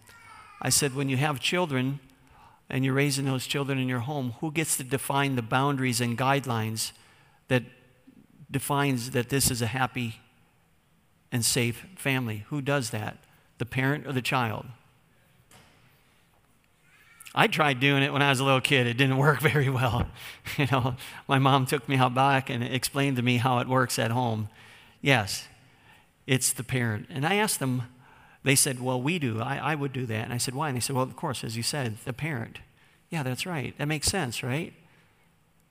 I 0.62 0.70
said, 0.70 0.96
when 0.96 1.10
you 1.10 1.18
have 1.18 1.40
children 1.40 2.00
and 2.70 2.84
you're 2.84 2.94
raising 2.94 3.26
those 3.26 3.46
children 3.46 3.78
in 3.78 3.88
your 3.88 4.00
home, 4.00 4.34
who 4.40 4.52
gets 4.52 4.78
to 4.78 4.84
define 4.84 5.36
the 5.36 5.42
boundaries 5.42 6.02
and 6.02 6.18
guidelines 6.18 6.94
that 7.48 7.64
defines 8.50 9.12
that 9.12 9.30
this 9.30 9.52
is 9.52 9.62
a 9.62 9.68
happy 9.68 10.16
and 11.32 11.46
safe 11.46 11.86
family? 11.96 12.46
Who 12.48 12.62
does 12.62 12.90
that? 12.90 13.18
The 13.58 13.66
parent 13.66 14.08
or 14.08 14.14
the 14.14 14.22
child? 14.22 14.66
I 17.36 17.48
tried 17.48 17.80
doing 17.80 18.04
it 18.04 18.14
when 18.14 18.22
I 18.22 18.30
was 18.30 18.40
a 18.40 18.44
little 18.44 18.62
kid. 18.62 18.86
It 18.86 18.98
didn't 18.98 19.18
work 19.28 19.42
very 19.42 19.70
well. 19.70 20.08
You 20.58 20.68
know, 20.72 20.96
my 21.28 21.40
mom 21.40 21.66
took 21.66 21.88
me 21.88 21.96
out 21.96 22.14
back 22.14 22.50
and 22.50 22.64
explained 22.64 23.16
to 23.18 23.24
me 23.24 23.38
how 23.38 23.60
it 23.60 23.68
works 23.68 23.98
at 23.98 24.12
home. 24.12 24.50
Yes, 25.02 25.48
it's 26.28 26.54
the 26.54 26.64
parent. 26.64 27.08
And 27.10 27.26
I 27.26 27.36
asked 27.36 27.60
them, 27.60 27.84
they 28.44 28.56
said, 28.56 28.82
Well, 28.82 29.02
we 29.02 29.20
do. 29.20 29.42
I, 29.42 29.58
I 29.58 29.76
would 29.76 29.94
do 29.94 30.06
that. 30.06 30.26
And 30.26 30.34
I 30.34 30.38
said, 30.38 30.54
Why? 30.54 30.68
And 30.68 30.76
they 30.76 30.82
said, 30.82 30.96
Well, 30.96 31.06
of 31.06 31.16
course, 31.16 31.44
as 31.44 31.58
you 31.58 31.64
said, 31.64 31.98
the 32.06 32.14
parent. 32.14 32.60
Yeah, 33.10 33.24
that's 33.24 33.46
right. 33.46 33.76
That 33.78 33.88
makes 33.88 34.08
sense, 34.08 34.44
right? 34.44 34.74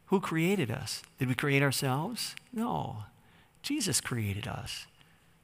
Who 0.06 0.20
created 0.20 0.70
us? 0.70 1.02
Did 1.18 1.28
we 1.28 1.34
create 1.34 1.62
ourselves? 1.62 2.34
No. 2.52 3.04
Jesus 3.62 4.00
created 4.00 4.46
us. 4.48 4.86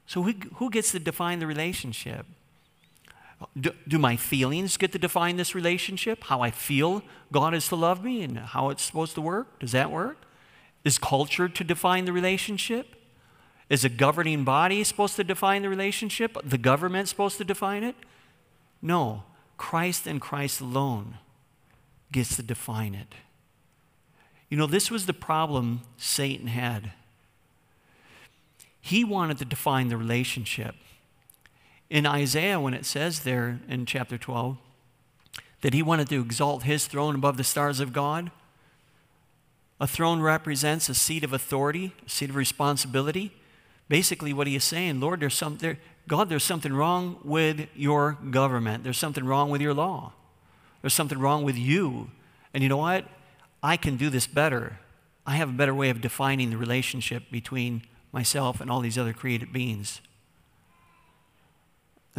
So 0.07 0.23
who, 0.23 0.33
who 0.57 0.71
gets 0.71 0.93
to 0.93 0.99
define 0.99 1.39
the 1.39 1.47
relationship? 1.47 2.27
Do, 3.61 3.71
do, 3.87 3.99
my 3.99 4.17
feelings 4.17 4.77
get 4.77 4.91
to 4.93 4.99
define 4.99 5.37
this 5.37 5.55
relationship? 5.55 6.25
How 6.25 6.41
I 6.41 6.51
feel 6.51 7.03
God 7.31 7.55
is 7.55 7.69
to 7.69 7.77
love 7.77 8.03
me 8.03 8.23
and 8.23 8.39
how 8.39 8.71
it's 8.71 8.83
supposed 8.83 9.15
to 9.15 9.21
work? 9.21 9.61
Does 9.61 9.73
that 9.73 9.93
work? 9.93 10.19
Is 10.85 10.99
culture 10.99 11.49
to 11.49 11.65
define 11.65 12.05
the 12.05 12.13
relationship? 12.13 12.97
Is 13.69 13.85
a 13.85 13.89
governing 13.89 14.45
body 14.45 14.83
supposed 14.83 15.17
to 15.17 15.25
define 15.25 15.63
the 15.63 15.69
relationship? 15.69 16.37
The 16.43 16.59
government 16.59 17.09
supposed 17.09 17.39
to 17.39 17.45
define 17.45 17.85
it? 17.85 17.95
No. 18.83 19.25
Christ 19.57 20.07
and 20.07 20.21
Christ 20.21 20.61
alone 20.61 21.19
gets 22.11 22.37
to 22.37 22.43
define 22.43 22.95
it. 22.95 23.15
You 24.49 24.57
know, 24.57 24.67
this 24.67 24.91
was 24.91 25.07
the 25.07 25.13
problem 25.13 25.83
Satan 25.97 26.47
had. 26.47 26.93
He 28.81 29.05
wanted 29.05 29.39
to 29.39 29.45
define 29.45 29.89
the 29.89 29.97
relationship. 29.97 30.75
In 31.91 32.07
Isaiah, 32.07 32.61
when 32.61 32.75
it 32.75 32.85
says 32.85 33.21
there 33.21 33.61
in 33.69 33.87
chapter 33.87 34.19
12 34.19 34.59
that 35.63 35.75
he 35.75 35.83
wanted 35.83 36.09
to 36.09 36.21
exalt 36.21 36.65
his 36.65 36.87
throne 36.87 37.15
above 37.15 37.37
the 37.37 37.45
stars 37.45 37.81
of 37.81 37.93
God, 37.93 38.31
a 39.81 39.87
throne 39.87 40.21
represents 40.21 40.89
a 40.89 40.95
seat 40.95 41.25
of 41.25 41.33
authority, 41.33 41.95
a 42.05 42.11
seat 42.11 42.31
of 42.31 42.37
responsibility. 42.37 43.33
Basically, 43.89 44.33
what 44.33 44.47
he 44.47 44.57
is 44.57 44.65
saying, 44.65 45.01
Lord, 45.01 45.21
there's 45.21 45.35
some, 45.35 45.57
there, 45.59 45.79
God, 46.09 46.29
there's 46.29 46.45
something 46.45 46.73
wrong 46.73 47.19
with 47.25 47.69
your 47.75 48.19
government. 48.31 48.85
There's 48.85 48.99
something 48.99 49.25
wrong 49.25 49.51
with 49.51 49.61
your 49.61 49.75
law. 49.75 50.13
There's 50.83 50.95
something 50.95 51.19
wrong 51.19 51.45
with 51.45 51.57
you. 51.57 52.11
And 52.53 52.63
you 52.63 52.69
know 52.69 52.77
what? 52.77 53.07
I 53.63 53.77
can 53.77 53.97
do 53.97 54.11
this 54.11 54.27
better. 54.27 54.79
I 55.27 55.37
have 55.37 55.51
a 55.51 55.53
better 55.53 55.75
way 55.75 55.91
of 55.91 56.01
defining 56.01 56.51
the 56.51 56.57
relationship 56.57 57.25
between 57.31 57.83
myself 58.13 58.61
and 58.61 58.71
all 58.71 58.81
these 58.81 58.99
other 58.99 59.13
created 59.13 59.53
beings. 59.53 60.01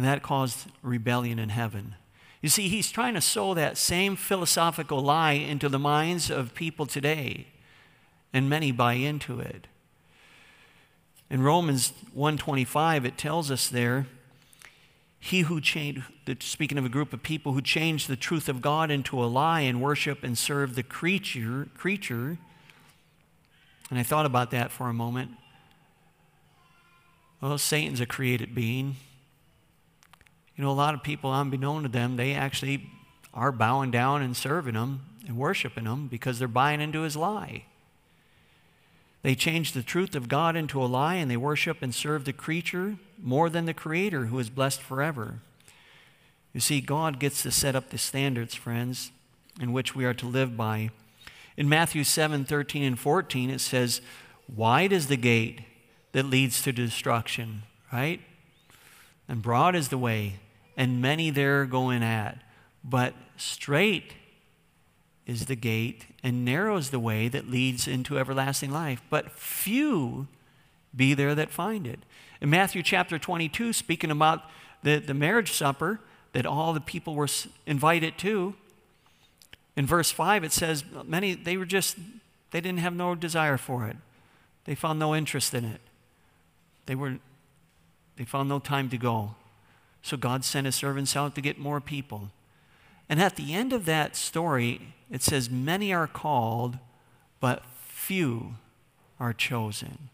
And 0.00 0.08
that 0.08 0.22
caused 0.22 0.68
rebellion 0.82 1.38
in 1.38 1.50
heaven. 1.50 1.94
You 2.40 2.48
see, 2.48 2.68
he's 2.68 2.90
trying 2.90 3.12
to 3.12 3.20
sow 3.20 3.52
that 3.52 3.76
same 3.76 4.16
philosophical 4.16 5.02
lie 5.02 5.32
into 5.32 5.68
the 5.68 5.78
minds 5.78 6.30
of 6.30 6.54
people 6.54 6.86
today, 6.86 7.48
and 8.32 8.48
many 8.48 8.72
buy 8.72 8.94
into 8.94 9.40
it. 9.40 9.66
In 11.28 11.42
Romans 11.42 11.92
125, 12.14 13.04
it 13.04 13.18
tells 13.18 13.50
us 13.50 13.68
there, 13.68 14.06
he 15.18 15.40
who 15.40 15.60
changed, 15.60 16.00
speaking 16.38 16.78
of 16.78 16.86
a 16.86 16.88
group 16.88 17.12
of 17.12 17.22
people 17.22 17.52
who 17.52 17.60
changed 17.60 18.08
the 18.08 18.16
truth 18.16 18.48
of 18.48 18.62
God 18.62 18.90
into 18.90 19.22
a 19.22 19.26
lie 19.26 19.60
and 19.60 19.82
worship 19.82 20.24
and 20.24 20.38
serve 20.38 20.76
the 20.76 20.82
creature, 20.82 21.68
creature. 21.76 22.38
And 23.90 23.98
I 23.98 24.02
thought 24.02 24.24
about 24.24 24.50
that 24.52 24.72
for 24.72 24.88
a 24.88 24.94
moment. 24.94 25.32
Well, 27.42 27.58
Satan's 27.58 28.00
a 28.00 28.06
created 28.06 28.54
being. 28.54 28.96
You 30.60 30.66
know, 30.66 30.72
a 30.72 30.74
lot 30.74 30.92
of 30.92 31.02
people, 31.02 31.32
unbeknown 31.32 31.84
to 31.84 31.88
them, 31.88 32.16
they 32.16 32.34
actually 32.34 32.90
are 33.32 33.50
bowing 33.50 33.90
down 33.90 34.20
and 34.20 34.36
serving 34.36 34.74
him 34.74 35.00
and 35.26 35.38
worshiping 35.38 35.86
him 35.86 36.06
because 36.06 36.38
they're 36.38 36.48
buying 36.48 36.82
into 36.82 37.00
his 37.00 37.16
lie. 37.16 37.64
They 39.22 39.34
change 39.34 39.72
the 39.72 39.82
truth 39.82 40.14
of 40.14 40.28
God 40.28 40.56
into 40.56 40.82
a 40.82 40.84
lie 40.84 41.14
and 41.14 41.30
they 41.30 41.38
worship 41.38 41.78
and 41.80 41.94
serve 41.94 42.26
the 42.26 42.34
creature 42.34 42.98
more 43.18 43.48
than 43.48 43.64
the 43.64 43.72
Creator 43.72 44.26
who 44.26 44.38
is 44.38 44.50
blessed 44.50 44.82
forever. 44.82 45.38
You 46.52 46.60
see, 46.60 46.82
God 46.82 47.18
gets 47.18 47.42
to 47.44 47.50
set 47.50 47.74
up 47.74 47.88
the 47.88 47.96
standards, 47.96 48.54
friends, 48.54 49.12
in 49.62 49.72
which 49.72 49.96
we 49.96 50.04
are 50.04 50.12
to 50.12 50.26
live 50.26 50.58
by. 50.58 50.90
In 51.56 51.70
Matthew 51.70 52.04
7 52.04 52.44
13 52.44 52.82
and 52.82 52.98
14, 52.98 53.48
it 53.48 53.62
says, 53.62 54.02
Wide 54.54 54.92
is 54.92 55.06
the 55.06 55.16
gate 55.16 55.62
that 56.12 56.26
leads 56.26 56.60
to 56.60 56.70
destruction, 56.70 57.62
right? 57.90 58.20
And 59.26 59.40
broad 59.40 59.74
is 59.74 59.88
the 59.88 59.96
way, 59.96 60.34
and 60.80 61.02
many 61.02 61.28
there 61.28 61.66
go 61.66 61.90
in 61.90 62.02
at. 62.02 62.38
But 62.82 63.12
strait 63.36 64.14
is 65.26 65.44
the 65.44 65.54
gate, 65.54 66.06
and 66.22 66.42
narrow 66.42 66.78
is 66.78 66.88
the 66.88 66.98
way 66.98 67.28
that 67.28 67.50
leads 67.50 67.86
into 67.86 68.18
everlasting 68.18 68.70
life. 68.70 69.02
But 69.10 69.30
few 69.30 70.26
be 70.96 71.12
there 71.12 71.34
that 71.34 71.50
find 71.50 71.86
it. 71.86 72.00
In 72.40 72.48
Matthew 72.48 72.82
chapter 72.82 73.18
22, 73.18 73.74
speaking 73.74 74.10
about 74.10 74.44
the, 74.82 74.96
the 74.96 75.12
marriage 75.12 75.52
supper 75.52 76.00
that 76.32 76.46
all 76.46 76.72
the 76.72 76.80
people 76.80 77.14
were 77.14 77.28
invited 77.66 78.16
to, 78.18 78.54
in 79.76 79.84
verse 79.84 80.10
5 80.10 80.44
it 80.44 80.52
says, 80.52 80.82
many, 81.04 81.34
they 81.34 81.58
were 81.58 81.66
just, 81.66 81.98
they 82.52 82.62
didn't 82.62 82.80
have 82.80 82.94
no 82.94 83.14
desire 83.14 83.58
for 83.58 83.86
it. 83.86 83.98
They 84.64 84.74
found 84.74 84.98
no 84.98 85.14
interest 85.14 85.52
in 85.52 85.66
it. 85.66 85.80
They 86.86 86.94
were, 86.94 87.18
they 88.16 88.24
found 88.24 88.48
no 88.48 88.58
time 88.58 88.88
to 88.88 88.96
go. 88.96 89.34
So 90.02 90.16
God 90.16 90.44
sent 90.44 90.66
his 90.66 90.74
servants 90.74 91.14
out 91.16 91.34
to 91.34 91.40
get 91.40 91.58
more 91.58 91.80
people. 91.80 92.30
And 93.08 93.20
at 93.20 93.36
the 93.36 93.54
end 93.54 93.72
of 93.72 93.84
that 93.86 94.16
story, 94.16 94.94
it 95.10 95.22
says, 95.22 95.50
Many 95.50 95.92
are 95.92 96.06
called, 96.06 96.78
but 97.40 97.64
few 97.80 98.54
are 99.18 99.32
chosen. 99.32 100.08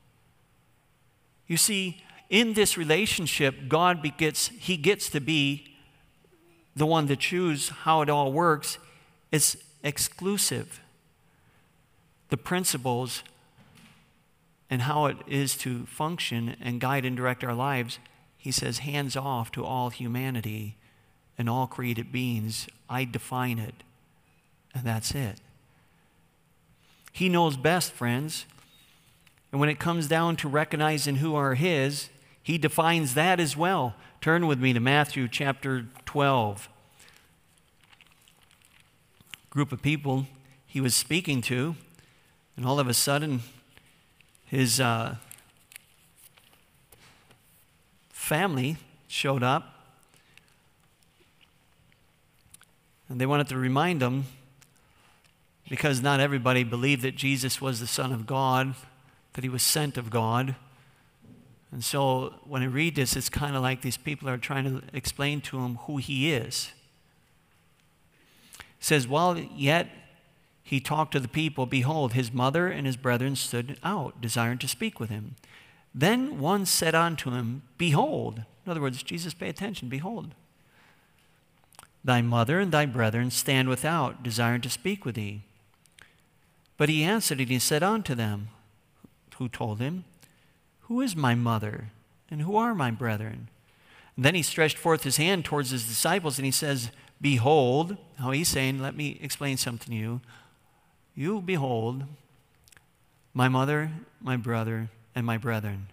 You 1.46 1.56
see, 1.56 2.02
in 2.28 2.54
this 2.54 2.76
relationship, 2.76 3.68
God 3.68 4.02
gets, 4.16 4.48
He 4.48 4.76
gets 4.76 5.08
to 5.10 5.20
be 5.20 5.76
the 6.74 6.86
one 6.86 7.06
to 7.06 7.16
choose 7.16 7.68
how 7.68 8.02
it 8.02 8.10
all 8.10 8.32
works. 8.32 8.78
It's 9.30 9.56
exclusive. 9.82 10.80
The 12.28 12.36
principles 12.36 13.22
and 14.68 14.82
how 14.82 15.06
it 15.06 15.16
is 15.28 15.56
to 15.58 15.86
function 15.86 16.56
and 16.60 16.80
guide 16.80 17.04
and 17.04 17.16
direct 17.16 17.44
our 17.44 17.54
lives, 17.54 17.98
He 18.46 18.52
says, 18.52 18.78
hands 18.78 19.16
off 19.16 19.50
to 19.50 19.64
all 19.64 19.90
humanity 19.90 20.76
and 21.36 21.50
all 21.50 21.66
created 21.66 22.12
beings. 22.12 22.68
I 22.88 23.02
define 23.04 23.58
it, 23.58 23.82
and 24.72 24.84
that's 24.84 25.16
it. 25.16 25.40
He 27.10 27.28
knows 27.28 27.56
best, 27.56 27.90
friends. 27.90 28.46
And 29.50 29.60
when 29.60 29.68
it 29.68 29.80
comes 29.80 30.06
down 30.06 30.36
to 30.36 30.48
recognizing 30.48 31.16
who 31.16 31.34
are 31.34 31.56
His, 31.56 32.08
He 32.40 32.56
defines 32.56 33.14
that 33.14 33.40
as 33.40 33.56
well. 33.56 33.96
Turn 34.20 34.46
with 34.46 34.60
me 34.60 34.72
to 34.72 34.78
Matthew 34.78 35.26
chapter 35.26 35.86
12. 36.04 36.68
Group 39.50 39.72
of 39.72 39.82
people, 39.82 40.28
he 40.68 40.80
was 40.80 40.94
speaking 40.94 41.42
to, 41.42 41.74
and 42.56 42.64
all 42.64 42.78
of 42.78 42.86
a 42.86 42.94
sudden, 42.94 43.40
his 44.44 44.78
uh, 44.78 45.16
family 48.26 48.76
showed 49.06 49.44
up. 49.44 49.72
And 53.08 53.20
they 53.20 53.26
wanted 53.26 53.48
to 53.50 53.56
remind 53.56 54.02
him, 54.02 54.24
because 55.70 56.02
not 56.02 56.18
everybody 56.18 56.64
believed 56.64 57.02
that 57.02 57.14
Jesus 57.14 57.60
was 57.60 57.78
the 57.78 57.86
Son 57.86 58.12
of 58.12 58.26
God, 58.26 58.74
that 59.34 59.44
he 59.44 59.48
was 59.48 59.62
sent 59.62 59.96
of 59.96 60.10
God. 60.10 60.56
And 61.70 61.84
so 61.84 62.34
when 62.44 62.62
I 62.62 62.66
read 62.66 62.96
this, 62.96 63.14
it's 63.14 63.28
kind 63.28 63.54
of 63.54 63.62
like 63.62 63.82
these 63.82 63.96
people 63.96 64.28
are 64.28 64.38
trying 64.38 64.64
to 64.64 64.82
explain 64.92 65.40
to 65.42 65.60
him 65.60 65.76
who 65.82 65.98
he 65.98 66.32
is. 66.32 66.72
It 68.58 68.64
says, 68.80 69.06
While 69.06 69.38
yet 69.38 69.88
he 70.64 70.80
talked 70.80 71.12
to 71.12 71.20
the 71.20 71.28
people, 71.28 71.66
behold, 71.66 72.14
his 72.14 72.32
mother 72.32 72.66
and 72.66 72.86
his 72.86 72.96
brethren 72.96 73.36
stood 73.36 73.78
out, 73.84 74.20
desiring 74.20 74.58
to 74.58 74.68
speak 74.68 74.98
with 74.98 75.10
him. 75.10 75.36
Then 75.98 76.38
one 76.38 76.66
said 76.66 76.94
unto 76.94 77.30
him, 77.30 77.62
Behold, 77.78 78.42
in 78.64 78.70
other 78.70 78.82
words, 78.82 79.02
Jesus, 79.02 79.32
pay 79.32 79.48
attention, 79.48 79.88
behold, 79.88 80.34
thy 82.04 82.20
mother 82.20 82.60
and 82.60 82.70
thy 82.70 82.84
brethren 82.84 83.30
stand 83.30 83.70
without, 83.70 84.22
desiring 84.22 84.60
to 84.60 84.70
speak 84.70 85.06
with 85.06 85.14
thee. 85.14 85.40
But 86.76 86.90
he 86.90 87.02
answered 87.02 87.40
and 87.40 87.48
he 87.48 87.58
said 87.58 87.82
unto 87.82 88.14
them, 88.14 88.48
who 89.38 89.48
told 89.48 89.80
him, 89.80 90.04
Who 90.82 91.00
is 91.00 91.16
my 91.16 91.34
mother, 91.34 91.90
and 92.30 92.42
who 92.42 92.56
are 92.56 92.74
my 92.74 92.90
brethren? 92.90 93.48
And 94.16 94.24
then 94.24 94.34
he 94.34 94.42
stretched 94.42 94.78
forth 94.78 95.02
his 95.02 95.16
hand 95.18 95.44
towards 95.44 95.70
his 95.70 95.86
disciples, 95.86 96.38
and 96.38 96.46
he 96.46 96.52
says, 96.52 96.90
Behold, 97.20 97.96
how 98.18 98.30
he's 98.30 98.48
saying, 98.48 98.80
Let 98.80 98.96
me 98.96 99.18
explain 99.22 99.56
something 99.56 99.92
to 99.92 99.98
you. 99.98 100.20
You 101.14 101.40
behold 101.40 102.04
my 103.32 103.48
mother, 103.48 103.90
my 104.20 104.36
brother, 104.36 104.90
and 105.16 105.26
my 105.26 105.38
brethren. 105.38 105.88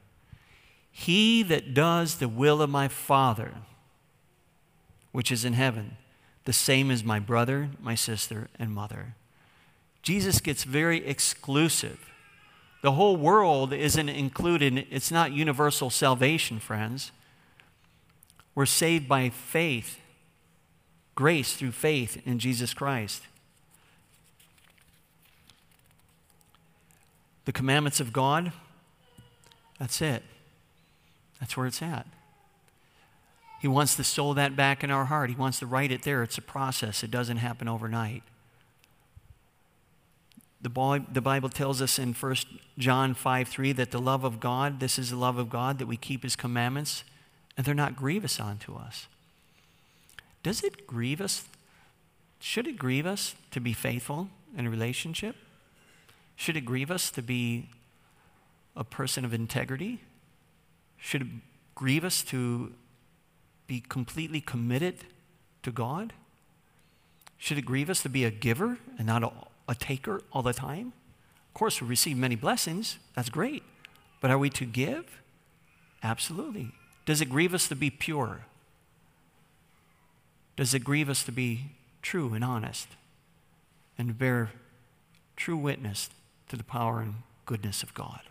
He 0.92 1.42
that 1.44 1.74
does 1.74 2.18
the 2.18 2.28
will 2.28 2.62
of 2.62 2.70
my 2.70 2.88
Father, 2.88 3.56
which 5.12 5.32
is 5.32 5.44
in 5.44 5.54
heaven, 5.54 5.98
the 6.44 6.54
same 6.54 6.92
as 6.92 7.04
my 7.04 7.20
brother, 7.20 7.70
my 7.82 7.96
sister, 7.96 8.50
and 8.60 8.72
mother. 8.72 9.16
Jesus 10.04 10.40
gets 10.42 10.66
very 10.66 11.04
exclusive. 11.08 12.12
The 12.82 12.92
whole 12.92 13.16
world 13.16 13.72
isn't 13.74 14.10
included, 14.10 14.86
it's 14.92 15.10
not 15.10 15.32
universal 15.32 15.90
salvation, 15.90 16.60
friends. 16.60 17.12
We're 18.54 18.66
saved 18.66 19.08
by 19.08 19.30
faith, 19.30 20.00
grace 21.16 21.56
through 21.56 21.72
faith 21.72 22.22
in 22.26 22.38
Jesus 22.38 22.74
Christ. 22.74 23.24
The 27.46 27.52
commandments 27.52 28.00
of 28.00 28.14
God, 28.14 28.52
that's 29.84 30.02
it. 30.02 30.24
That's 31.42 31.58
where 31.58 31.68
it's 31.68 31.82
at. 31.82 32.08
He 33.60 33.68
wants 33.68 33.98
to 33.98 34.04
sow 34.06 34.34
that 34.34 34.56
back 34.56 34.82
in 34.82 34.90
our 34.90 35.04
heart. 35.04 35.30
He 35.30 35.36
wants 35.36 35.60
to 35.60 35.66
write 35.66 35.92
it 35.92 36.04
there. 36.04 36.24
It's 36.24 36.38
a 36.38 36.42
process, 36.42 37.04
it 37.04 37.12
doesn't 37.12 37.36
happen 37.38 37.68
overnight. 37.68 38.24
The, 40.62 40.70
Bible 40.70 41.50
tells 41.50 41.82
us 41.82 42.00
in 42.00 42.14
1 42.14 42.36
John 42.78 43.14
5 43.14 43.48
3 43.50 43.74
that 43.74 43.92
the 43.92 44.00
love 44.00 44.24
of 44.24 44.40
God, 44.40 44.80
this 44.80 44.98
is 44.98 45.10
the 45.10 45.18
love 45.18 45.38
of 45.38 45.50
God, 45.50 45.80
that 45.80 45.86
we 45.86 45.98
keep 45.98 46.24
his 46.24 46.38
commandments, 46.38 47.04
and 47.58 47.66
they're 47.66 47.76
not 47.76 47.98
grievous 47.98 48.40
unto 48.40 48.76
us. 48.76 49.08
Does 50.44 50.64
it 50.64 50.88
grieve 50.88 51.20
us? 51.20 51.44
Should 52.40 52.68
it 52.68 52.80
grieve 52.80 53.06
us 53.06 53.36
to 53.52 53.60
be 53.60 53.74
faithful 53.74 54.30
in 54.58 54.66
a 54.66 54.70
relationship? 54.70 55.36
Should 56.38 56.56
it 56.56 56.62
grieve 56.62 56.90
us 56.90 57.12
to 57.12 57.22
be 57.22 57.68
a 58.76 58.84
person 58.84 59.26
of 59.26 59.34
integrity? 59.34 60.02
Should 60.98 61.22
it 61.22 61.28
grieve 61.76 62.04
us 62.04 62.24
to 62.24 62.74
be 63.68 63.82
completely 63.82 64.42
committed 64.42 65.06
to 65.64 65.72
God? 65.72 66.14
Should 67.38 67.58
it 67.58 67.66
grieve 67.66 67.90
us 67.90 68.02
to 68.04 68.10
be 68.10 68.24
a 68.24 68.32
giver 68.32 68.78
and 68.98 69.08
not 69.08 69.24
a, 69.24 69.32
a 69.68 69.76
taker 69.76 70.22
all 70.32 70.42
the 70.42 70.54
time? 70.54 70.94
Of 71.50 71.54
course, 71.54 71.82
we 71.82 71.88
receive 71.88 72.18
many 72.18 72.36
blessings. 72.36 72.98
That's 73.16 73.30
great. 73.30 73.64
But 74.22 74.32
are 74.32 74.38
we 74.38 74.50
to 74.52 74.66
give? 74.66 75.22
Absolutely. 76.02 76.72
Does 77.06 77.22
it 77.22 77.30
grieve 77.30 77.54
us 77.54 77.68
to 77.68 77.76
be 77.76 77.90
pure? 77.90 78.46
Does 80.56 80.74
it 80.74 80.84
grieve 80.84 81.10
us 81.10 81.24
to 81.24 81.32
be 81.32 81.72
true 82.02 82.34
and 82.34 82.44
honest 82.44 82.88
and 83.98 84.18
bear 84.18 84.52
true 85.36 85.58
witness 85.58 86.10
to 86.50 86.56
the 86.56 86.64
power 86.64 87.02
and 87.02 87.16
goodness 87.46 87.84
of 87.84 87.94
God? 87.94 88.22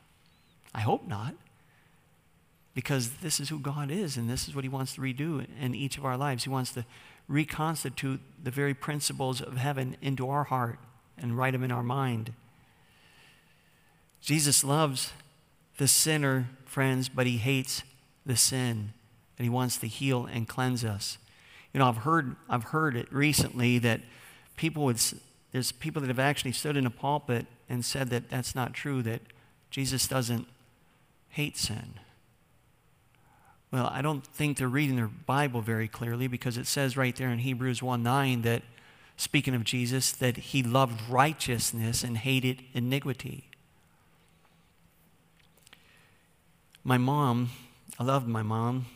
I 0.75 0.81
hope 0.81 1.07
not 1.07 1.35
because 2.75 3.11
this 3.23 3.39
is 3.41 3.49
who 3.49 3.59
God 3.59 3.91
is 3.91 4.17
and 4.17 4.29
this 4.29 4.49
is 4.49 4.55
what 4.55 4.65
He 4.65 4.71
wants 4.71 4.95
to 4.95 5.01
redo 5.01 5.47
in 5.61 5.75
each 5.75 5.99
of 5.99 6.05
our 6.05 6.17
lives. 6.17 6.45
He 6.45 6.51
wants 6.51 6.73
to 6.73 6.85
reconstitute 7.29 8.21
the 8.43 8.51
very 8.51 8.75
principles 8.75 9.41
of 9.41 9.57
heaven 9.57 9.97
into 10.01 10.29
our 10.29 10.45
heart 10.45 10.79
and 11.19 11.37
write 11.37 11.53
them 11.53 11.63
in 11.63 11.71
our 11.71 11.83
mind. 11.83 12.33
Jesus 14.21 14.65
loves 14.65 15.13
the 15.77 15.89
sinner, 15.89 16.49
friends, 16.65 17.09
but 17.09 17.27
He 17.27 17.39
hates 17.39 17.83
the 18.25 18.37
sin 18.37 18.93
and 19.37 19.45
He 19.45 19.51
wants 19.51 19.77
to 19.79 19.87
heal 19.87 20.27
and 20.33 20.49
cleanse 20.49 20.85
us. 20.85 21.19
You 21.73 21.81
know, 21.81 21.89
I've 21.89 21.99
heard, 21.99 22.37
I've 22.49 22.65
heard 22.65 22.97
it 22.97 23.13
recently 23.13 23.79
that 23.79 24.01
people 24.57 24.85
would, 24.85 25.01
there's 25.53 25.73
people 25.73 26.01
that 26.03 26.09
have 26.09 26.19
actually 26.19 26.53
stood 26.53 26.77
in 26.77 26.87
a 26.87 26.91
pulpit 26.91 27.47
and 27.69 27.85
said 27.85 28.11
that 28.11 28.31
that's 28.31 28.55
not 28.55 28.75
true, 28.75 29.03
that 29.03 29.23
Jesus 29.71 30.07
doesn't 30.07 30.47
hate 31.33 31.57
sin. 31.57 31.95
Well, 33.71 33.87
I 33.87 34.03
don't 34.03 34.25
think 34.25 34.59
they're 34.59 34.68
reading 34.68 34.97
their 34.97 35.09
Bible 35.09 35.62
very 35.62 35.88
clearly 35.88 36.29
because 36.29 36.59
it 36.59 36.66
says 36.66 36.95
right 36.95 37.16
there 37.16 37.31
in 37.31 37.38
Hebrews 37.38 37.83
1 37.83 38.03
9 38.03 38.42
that, 38.42 38.62
speaking 39.16 39.55
of 39.55 39.64
Jesus, 39.64 40.12
that 40.12 40.37
he 40.37 40.62
loved 40.62 41.09
righteousness 41.09 42.05
and 42.05 42.18
hated 42.18 42.62
iniquity. 42.75 43.49
My 46.85 46.99
mom, 46.99 47.51
I 47.99 48.05
loved 48.05 48.29
my 48.29 48.42
mom, 48.42 48.87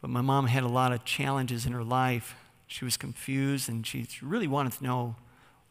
but 0.00 0.10
my 0.10 0.20
mom 0.20 0.46
had 0.46 0.62
a 0.62 0.68
lot 0.68 0.92
of 0.92 1.04
challenges 1.04 1.66
in 1.66 1.72
her 1.72 1.82
life. 1.82 2.36
She 2.68 2.84
was 2.84 2.96
confused 2.96 3.68
and 3.68 3.84
she 3.84 4.06
really 4.22 4.46
wanted 4.46 4.74
to 4.74 4.84
know 4.84 5.16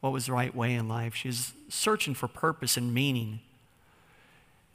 what 0.01 0.11
was 0.11 0.25
the 0.25 0.33
right 0.33 0.53
way 0.53 0.73
in 0.73 0.89
life. 0.89 1.15
She 1.15 1.29
was 1.29 1.53
searching 1.69 2.13
for 2.13 2.27
purpose 2.27 2.75
and 2.75 2.93
meaning. 2.93 3.39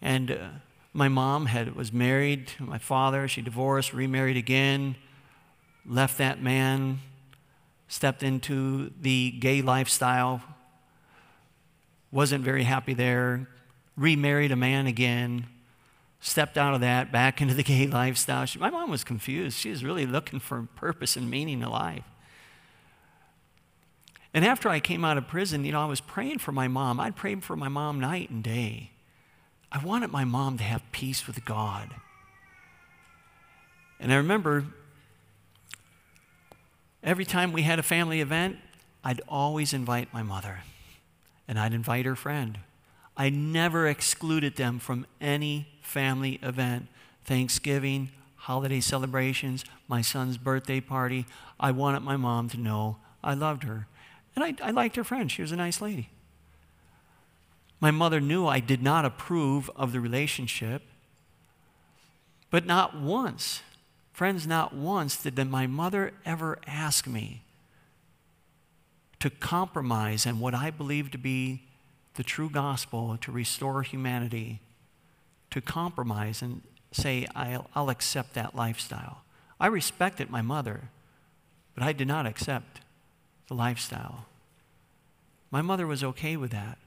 And 0.03 0.33
uh, 0.33 0.49
my 0.93 1.09
mom 1.09 1.47
had, 1.47 1.75
was 1.75 1.93
married 1.93 2.49
to 2.49 2.65
my 2.65 2.79
father. 2.79 3.29
She 3.29 3.41
divorced, 3.41 3.95
remarried 3.95 4.37
again, 4.37 4.97
left 5.87 6.19
that 6.19 6.43
man, 6.43 6.99
stepped 7.88 8.23
into 8.23 8.93
the 9.01 9.31
gay 9.31 9.62
lifestyle, 9.62 10.43
wasn't 12.11 12.45
very 12.45 12.65
happy 12.65 12.95
there, 12.95 13.49
remarried 13.97 14.51
a 14.51 14.57
man 14.57 14.87
again, 14.87 15.47
stepped 16.21 16.59
out 16.59 16.75
of 16.75 16.81
that, 16.81 17.12
back 17.12 17.41
into 17.41 17.55
the 17.55 17.62
gay 17.62 17.87
lifestyle. 17.87 18.45
She, 18.45 18.59
my 18.59 18.71
mom 18.71 18.91
was 18.91 19.05
confused. 19.05 19.59
She 19.59 19.71
was 19.71 19.85
really 19.85 20.07
looking 20.07 20.41
for 20.41 20.69
purpose 20.75 21.17
and 21.17 21.31
meaning 21.31 21.62
in 21.62 21.71
life. 21.71 22.05
And 24.35 24.45
after 24.45 24.69
I 24.69 24.81
came 24.81 25.05
out 25.05 25.19
of 25.19 25.29
prison, 25.29 25.65
you 25.65 25.73
know, 25.73 25.83
I 25.83 25.87
was 25.87 26.01
praying 26.01 26.38
for 26.38 26.53
my 26.53 26.67
mom. 26.67 26.99
I'd 26.99 27.17
pray 27.17 27.35
for 27.37 27.55
my 27.55 27.69
mom 27.69 28.01
night 28.01 28.31
and 28.31 28.43
day. 28.43 28.92
I 29.73 29.83
wanted 29.83 30.13
my 30.13 30.25
mom 30.25 30.59
to 30.59 30.65
have 30.65 30.83
peace 30.93 31.27
with 31.27 31.47
God. 31.47 31.95
And 33.99 34.13
I 34.13 34.17
remember 34.17 34.67
every 37.03 37.25
time 37.25 37.53
we 37.53 37.63
had 37.63 37.79
a 37.79 37.83
family 37.83 38.21
event, 38.21 38.59
I'd 39.03 39.23
always 39.27 39.73
invite 39.73 40.13
my 40.13 40.23
mother 40.23 40.61
and 41.49 41.59
I'd 41.59 41.73
invite 41.73 42.05
her 42.05 42.15
friend. 42.15 42.59
I 43.17 43.31
never 43.31 43.89
excluded 43.89 44.57
them 44.57 44.79
from 44.79 45.07
any 45.21 45.69
family 45.81 46.39
event 46.43 46.89
Thanksgiving, 47.25 48.11
holiday 48.37 48.81
celebrations, 48.81 49.65
my 49.89 50.03
son's 50.03 50.37
birthday 50.37 50.81
party. 50.81 51.25
I 51.59 51.71
wanted 51.71 52.01
my 52.01 52.17
mom 52.17 52.49
to 52.51 52.59
know 52.59 52.99
I 53.25 53.35
loved 53.35 53.63
her. 53.63 53.87
And 54.35 54.45
I, 54.45 54.55
I 54.63 54.71
liked 54.71 54.97
her 54.97 55.05
friend. 55.05 55.31
She 55.31 55.41
was 55.41 55.53
a 55.53 55.57
nice 55.57 55.81
lady. 55.81 56.11
My 57.83 57.90
mother 57.90 58.21
knew 58.21 58.47
I 58.47 58.61
did 58.61 58.81
not 58.81 59.05
approve 59.05 59.68
of 59.75 59.90
the 59.90 59.99
relationship. 59.99 60.83
But 62.49 62.64
not 62.64 62.97
once, 62.97 63.61
friends, 64.12 64.47
not 64.47 64.73
once 64.73 65.16
did 65.16 65.37
my 65.51 65.66
mother 65.66 66.12
ever 66.25 66.61
ask 66.64 67.09
me 67.09 67.42
to 69.18 69.31
compromise 69.31 70.29
on 70.29 70.38
what 70.38 70.55
I 70.55 70.71
believe 70.71 71.11
to 71.11 71.18
be 71.18 71.64
the 72.14 72.23
true 72.23 72.49
gospel 72.49 73.18
to 73.21 73.33
restore 73.33 73.83
humanity, 73.83 74.61
to 75.51 75.61
compromise 75.61 76.40
and 76.40 76.62
say, 76.92 77.27
I'll, 77.35 77.66
I'll 77.75 77.90
accept 77.90 78.35
that 78.35 78.55
lifestyle. 78.55 79.23
I 79.59 79.66
respected 79.66 80.31
my 80.31 80.40
mother, 80.40 80.83
but 81.75 81.83
I 81.83 81.92
did 81.92 82.07
not 82.07 82.27
accept 82.27 82.81
the 83.49 83.55
lifestyle. 83.55 84.27
My 85.51 85.62
mother 85.62 85.88
was 85.88 86.05
okay 86.05 86.37
with 86.37 86.53
that 86.53 86.79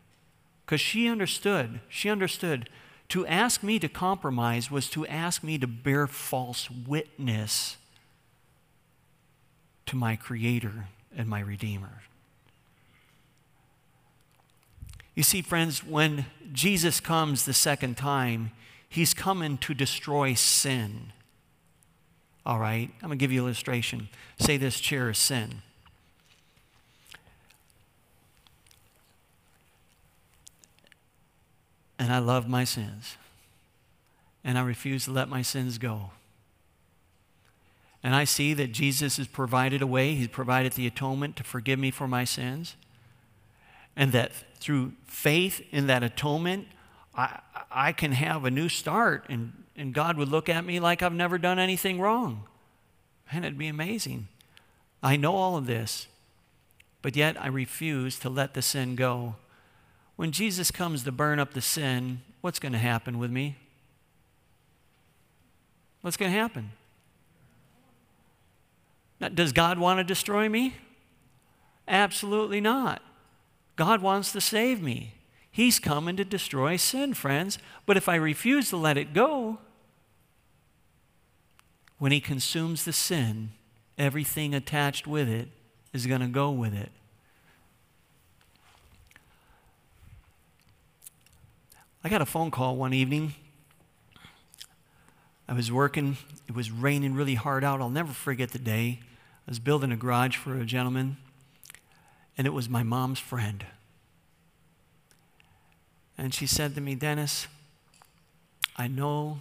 because 0.66 0.82
she 0.82 1.08
understood. 1.08 1.80
She 1.90 2.10
understood. 2.10 2.70
To 3.10 3.26
ask 3.28 3.62
me 3.62 3.78
to 3.80 3.88
compromise 3.88 4.72
was 4.72 4.90
to 4.90 5.06
ask 5.06 5.44
me 5.44 5.60
to 5.60 5.68
bear 5.68 6.08
false 6.08 6.70
witness 6.72 7.78
to 9.86 9.96
my 9.96 10.16
Creator 10.16 10.88
and 11.16 11.30
my 11.30 11.40
Redeemer. 11.40 12.02
You 15.14 15.24
see, 15.24 15.42
friends, 15.42 15.84
when 15.84 16.26
Jesus 16.52 17.00
comes 17.00 17.46
the 17.46 17.54
second 17.54 17.96
time, 17.96 18.52
he's 18.90 19.14
coming 19.14 19.58
to 19.60 19.74
destroy 19.74 20.34
sin. 20.34 21.14
All 22.46 22.60
right? 22.60 22.90
I'm 23.02 23.10
going 23.10 23.18
to 23.18 23.24
give 23.24 23.32
you 23.32 23.42
an 23.42 23.46
illustration. 23.46 24.10
Say 24.40 24.58
this 24.58 24.80
chair 24.80 25.12
is 25.12 25.18
sin. 25.18 25.62
And 31.98 32.12
I 32.12 32.20
love 32.20 32.48
my 32.48 32.64
sins. 32.64 33.18
And 34.44 34.58
I 34.58 34.62
refuse 34.62 35.06
to 35.06 35.12
let 35.12 35.30
my 35.30 35.42
sins 35.42 35.78
go. 35.78 36.12
And 38.04 38.14
I 38.14 38.24
see 38.24 38.54
that 38.54 38.72
Jesus 38.72 39.18
has 39.18 39.28
provided 39.28 39.82
a 39.82 39.88
way, 39.88 40.14
He's 40.14 40.28
provided 40.28 40.74
the 40.74 40.86
atonement 40.86 41.36
to 41.38 41.44
forgive 41.44 41.80
me 41.80 41.90
for 41.90 42.08
my 42.08 42.24
sins. 42.24 42.76
And 43.96 44.12
that 44.12 44.32
through 44.60 44.94
faith 45.06 45.62
in 45.72 45.88
that 45.88 46.04
atonement, 46.04 46.68
I, 47.16 47.40
I 47.72 47.92
can 47.94 48.12
have 48.12 48.46
a 48.46 48.52
new 48.52 48.70
start 48.70 49.26
and, 49.30 49.54
and 49.76 49.94
God 49.94 50.18
would 50.18 50.30
look 50.30 50.50
at 50.50 50.66
me 50.66 50.80
like 50.80 51.02
I've 51.02 51.14
never 51.14 51.38
done 51.38 51.60
anything 51.60 52.00
wrong. 52.00 52.44
And 53.32 53.44
it'd 53.44 53.58
be 53.58 53.68
amazing. 53.68 54.28
I 55.02 55.16
know 55.16 55.36
all 55.36 55.58
of 55.58 55.66
this, 55.66 56.08
but 57.02 57.16
yet 57.16 57.42
I 57.42 57.48
refuse 57.48 58.20
to 58.20 58.30
let 58.30 58.54
the 58.54 58.62
sin 58.62 58.96
go. 58.96 59.36
When 60.16 60.32
Jesus 60.32 60.72
comes 60.72 61.04
to 61.04 61.12
burn 61.12 61.40
up 61.40 61.54
the 61.54 61.62
sin, 61.62 62.22
what's 62.42 62.60
going 62.60 62.72
to 62.72 62.78
happen 62.78 63.20
with 63.20 63.32
me? 63.32 63.58
What's 66.02 66.18
going 66.18 66.32
to 66.32 66.38
happen? 66.38 66.72
Now, 69.20 69.30
does 69.30 69.52
God 69.52 69.80
want 69.80 70.00
to 70.00 70.04
destroy 70.04 70.48
me? 70.48 70.76
Absolutely 71.88 72.62
not. 72.62 73.02
God 73.76 74.02
wants 74.02 74.32
to 74.32 74.42
save 74.42 74.82
me. 74.82 75.14
He's 75.52 75.80
coming 75.80 76.16
to 76.18 76.26
destroy 76.26 76.76
sin, 76.76 77.14
friends. 77.14 77.58
But 77.86 77.98
if 77.98 78.10
I 78.10 78.16
refuse 78.16 78.70
to 78.70 78.78
let 78.78 78.98
it 78.98 79.14
go, 79.14 79.60
when 81.98 82.12
He 82.12 82.20
consumes 82.20 82.84
the 82.84 82.94
sin, 82.94 83.52
everything 83.98 84.54
attached 84.54 85.08
with 85.08 85.30
it 85.30 85.50
is 85.94 86.08
going 86.08 86.22
to 86.22 86.28
go 86.28 86.52
with 86.52 86.74
it. 86.74 86.92
I 92.06 92.08
got 92.08 92.22
a 92.22 92.26
phone 92.28 92.52
call 92.52 92.76
one 92.76 92.94
evening. 92.94 93.34
I 95.50 95.54
was 95.54 95.72
working, 95.72 96.18
it 96.48 96.54
was 96.54 96.70
raining 96.70 97.16
really 97.16 97.34
hard 97.34 97.64
out. 97.64 97.82
I'll 97.82 97.90
never 97.90 98.14
forget 98.14 98.52
the 98.52 98.60
day. 98.60 99.00
I 99.02 99.50
was 99.50 99.58
building 99.58 99.92
a 99.92 99.96
garage 99.96 100.38
for 100.38 100.56
a 100.56 100.66
gentleman 100.66 101.18
and 102.38 102.46
it 102.46 102.52
was 102.52 102.70
my 102.70 102.84
mom's 102.84 103.18
friend. 103.18 103.66
And 106.16 106.32
she 106.32 106.46
said 106.46 106.76
to 106.76 106.82
me, 106.82 106.94
Dennis, 106.94 107.48
I 108.78 108.88
know 108.88 109.40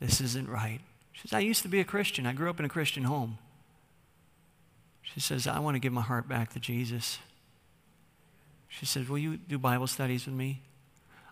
this 0.00 0.22
isn't 0.22 0.48
right. 0.48 0.80
She 1.12 1.28
says, 1.28 1.34
I 1.34 1.40
used 1.40 1.60
to 1.64 1.68
be 1.68 1.80
a 1.80 1.84
Christian. 1.84 2.24
I 2.24 2.32
grew 2.32 2.48
up 2.48 2.58
in 2.58 2.64
a 2.64 2.70
Christian 2.70 3.04
home. 3.04 3.36
She 5.02 5.20
says, 5.20 5.46
I 5.46 5.58
want 5.58 5.74
to 5.74 5.80
give 5.80 5.92
my 5.92 6.00
heart 6.00 6.30
back 6.30 6.50
to 6.54 6.58
Jesus. 6.58 7.18
She 8.68 8.86
says, 8.86 9.06
Will 9.06 9.18
you 9.18 9.36
do 9.36 9.58
Bible 9.58 9.86
studies 9.86 10.24
with 10.24 10.34
me? 10.34 10.62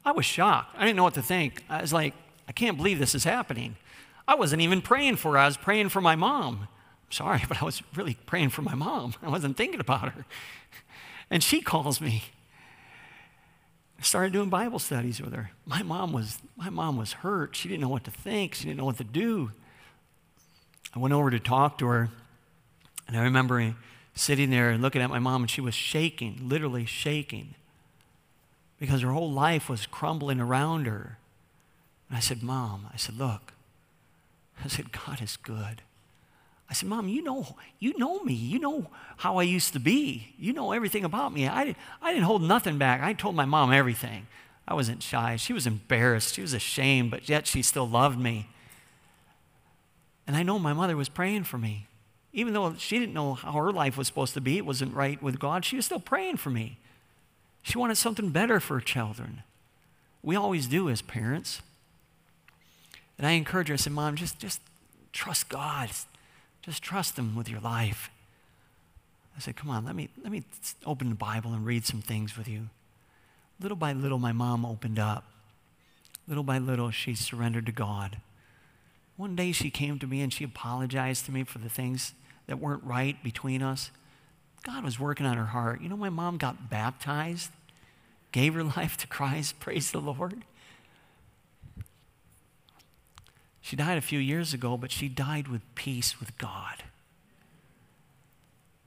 I 0.05 0.13
was 0.13 0.25
shocked. 0.25 0.75
I 0.77 0.85
didn't 0.85 0.97
know 0.97 1.05
what 1.05 1.15
to 1.15 1.23
think. 1.23 1.65
I 1.69 1.81
was 1.81 1.93
like, 1.93 2.15
I 2.49 2.53
can't 2.53 2.77
believe 2.77 2.99
this 2.99 3.15
is 3.15 3.25
happening. 3.25 3.77
I 4.27 4.35
wasn't 4.35 4.63
even 4.63 4.83
praying 4.83 5.17
for 5.17 5.33
her, 5.33 5.39
I 5.39 5.47
was 5.47 5.57
praying 5.57 5.91
for 5.91 6.01
my 6.01 6.17
mom. 6.17 6.69
I'm 7.07 7.13
sorry, 7.13 7.43
but 7.49 7.63
I 7.63 7.65
was 7.65 7.83
really 7.95 8.17
praying 8.27 8.51
for 8.51 8.63
my 8.63 8.75
mom. 8.75 9.15
I 9.23 9.29
wasn't 9.29 9.57
thinking 9.57 9.81
about 9.81 10.13
her. 10.13 10.25
And 11.31 11.43
she 11.43 11.61
calls 11.61 12.01
me. 12.01 12.25
I 13.99 14.03
started 14.03 14.33
doing 14.33 14.51
Bible 14.51 14.81
studies 14.81 15.21
with 15.21 15.33
her. 15.33 15.53
My 15.65 15.83
mom 15.83 16.13
was 16.13 16.39
my 16.57 16.71
mom 16.71 16.97
was 16.97 17.13
hurt. 17.13 17.55
She 17.55 17.69
didn't 17.69 17.83
know 17.83 17.89
what 17.89 18.05
to 18.05 18.11
think. 18.11 18.55
She 18.55 18.65
didn't 18.65 18.79
know 18.79 18.85
what 18.85 18.99
to 18.99 19.05
do. 19.05 19.53
I 20.95 20.99
went 20.99 21.15
over 21.15 21.31
to 21.31 21.39
talk 21.39 21.79
to 21.79 21.87
her, 21.87 22.11
and 23.07 23.17
I 23.17 23.23
remember 23.23 23.75
sitting 24.15 24.51
there 24.51 24.71
and 24.71 24.83
looking 24.83 25.01
at 25.01 25.09
my 25.09 25.21
mom, 25.21 25.43
and 25.43 25.51
she 25.51 25.61
was 25.61 25.75
shaking, 25.75 26.49
literally 26.49 26.85
shaking, 26.85 27.55
because 28.83 29.03
her 29.03 29.13
whole 29.13 29.31
life 29.31 29.69
was 29.69 29.87
crumbling 29.87 30.41
around 30.41 30.89
her. 30.89 31.17
And 32.09 32.17
I 32.17 32.21
said, 32.21 32.43
Mom, 32.43 32.89
I 32.93 32.97
said, 32.97 33.17
look, 33.17 33.53
I 34.65 34.67
said, 34.67 34.91
God 34.91 35.23
is 35.23 35.37
good. 35.37 35.83
I 36.69 36.75
said, 36.75 36.89
Mom, 36.89 37.07
you 37.07 37.23
know, 37.23 37.55
you 37.79 37.97
know 37.97 38.25
me. 38.25 38.35
You 38.35 38.59
know 38.59 38.89
how 39.19 39.37
I 39.37 39.45
used 39.45 39.73
to 39.75 39.79
be. 39.79 40.35
You 40.37 40.53
know 40.53 40.73
everything 40.73 41.05
about 41.05 41.33
me. 41.33 41.47
I, 41.47 41.67
didn't, 41.67 41.77
I 42.03 42.13
didn't 42.13 42.25
hold 42.25 42.43
nothing 42.43 42.77
back. 42.77 43.03
I 43.03 43.13
told 43.13 43.37
my 43.37 43.45
mom 43.45 43.73
everything. 43.73 44.27
I 44.67 44.75
wasn't 44.75 45.01
shy. 45.01 45.37
She 45.37 45.53
was 45.53 45.65
embarrassed. 45.65 46.35
She 46.35 46.43
was 46.43 46.53
ashamed, 46.53 47.13
but 47.13 47.29
yet 47.29 47.47
she 47.47 47.63
still 47.63 47.89
loved 47.89 48.19
me. 48.19 48.49
And 50.27 50.35
I 50.35 50.43
know 50.43 50.59
my 50.59 50.73
mother 50.73 50.97
was 50.97 51.09
praying 51.09 51.45
for 51.45 51.57
me. 51.57 51.87
Even 52.33 52.53
though 52.53 52.75
she 52.79 52.99
didn't 52.99 53.15
know 53.15 53.35
how 53.35 53.53
her 53.53 53.71
life 53.71 53.97
was 53.97 54.09
supposed 54.09 54.35
to 54.35 54.41
be, 54.41 54.59
it 54.59 54.67
wasn't 54.67 54.93
right 54.93 55.23
with 55.23 55.39
God, 55.39 55.65
she 55.65 55.77
was 55.77 55.87
still 55.87 56.01
praying 56.01 56.39
for 56.39 56.51
me. 56.51 56.79
She 57.63 57.79
wanted 57.79 57.97
something 57.97 58.31
better 58.31 58.61
for 58.61 58.75
her 58.75 58.81
children. 58.81 59.43
We 60.23 60.37
always 60.37 60.67
do 60.67 60.89
as 60.89 61.03
parents. 61.03 61.63
And 63.19 63.27
I 63.27 63.33
encourage 63.33 63.69
her, 63.69 63.75
I 63.75 63.77
said, 63.77 63.93
Mom, 63.93 64.17
just, 64.17 64.39
just 64.39 64.61
trust 65.13 65.49
God. 65.49 65.91
Just 66.63 66.83
trust 66.83 67.19
Him 67.19 67.35
with 67.37 67.49
your 67.49 67.61
life. 67.61 68.11
I 69.37 69.41
said, 69.41 69.57
Come 69.57 69.71
on, 69.71 69.85
let 69.85 69.95
me, 69.95 70.09
let 70.23 70.33
me 70.33 70.45
open 70.87 71.09
the 71.09 71.15
Bible 71.15 71.53
and 71.53 71.65
read 71.65 71.85
some 71.85 72.01
things 72.01 72.37
with 72.37 72.49
you. 72.49 72.69
Little 73.61 73.77
by 73.77 73.93
little, 73.93 74.19
my 74.19 74.33
mom 74.33 74.65
opened 74.65 74.99
up. 74.99 75.25
Little 76.29 76.45
by 76.45 76.59
little, 76.59 76.91
she 76.91 77.15
surrendered 77.15 77.67
to 77.67 77.73
God. 77.73 78.19
One 79.17 79.37
day, 79.37 79.53
she 79.53 79.71
came 79.71 79.99
to 79.99 80.07
me 80.07 80.21
and 80.21 80.33
she 80.33 80.45
apologized 80.45 81.27
to 81.27 81.33
me 81.33 81.45
for 81.45 81.59
the 81.59 81.69
things 81.69 82.15
that 82.47 82.59
weren't 82.59 82.83
right 82.85 83.23
between 83.23 83.63
us. 83.63 83.91
God 84.63 84.85
was 84.85 84.99
working 84.99 85.27
on 85.27 85.37
her 85.37 85.47
heart. 85.47 85.81
You 85.81 85.89
know, 85.89 85.97
my 85.97 86.09
mom 86.09 86.39
got 86.39 86.71
baptized, 86.71 87.51
gave 88.31 88.55
her 88.55 88.63
life 88.77 88.97
to 88.99 89.07
Christ. 89.07 89.59
Praise 89.61 89.91
the 89.91 90.01
Lord. 90.01 90.45
She 93.61 93.77
died 93.77 93.97
a 93.97 94.03
few 94.03 94.19
years 94.19 94.53
ago, 94.53 94.77
but 94.77 94.91
she 94.91 95.09
died 95.09 95.49
with 95.49 95.63
peace 95.75 96.19
with 96.19 96.37
God. 96.37 96.83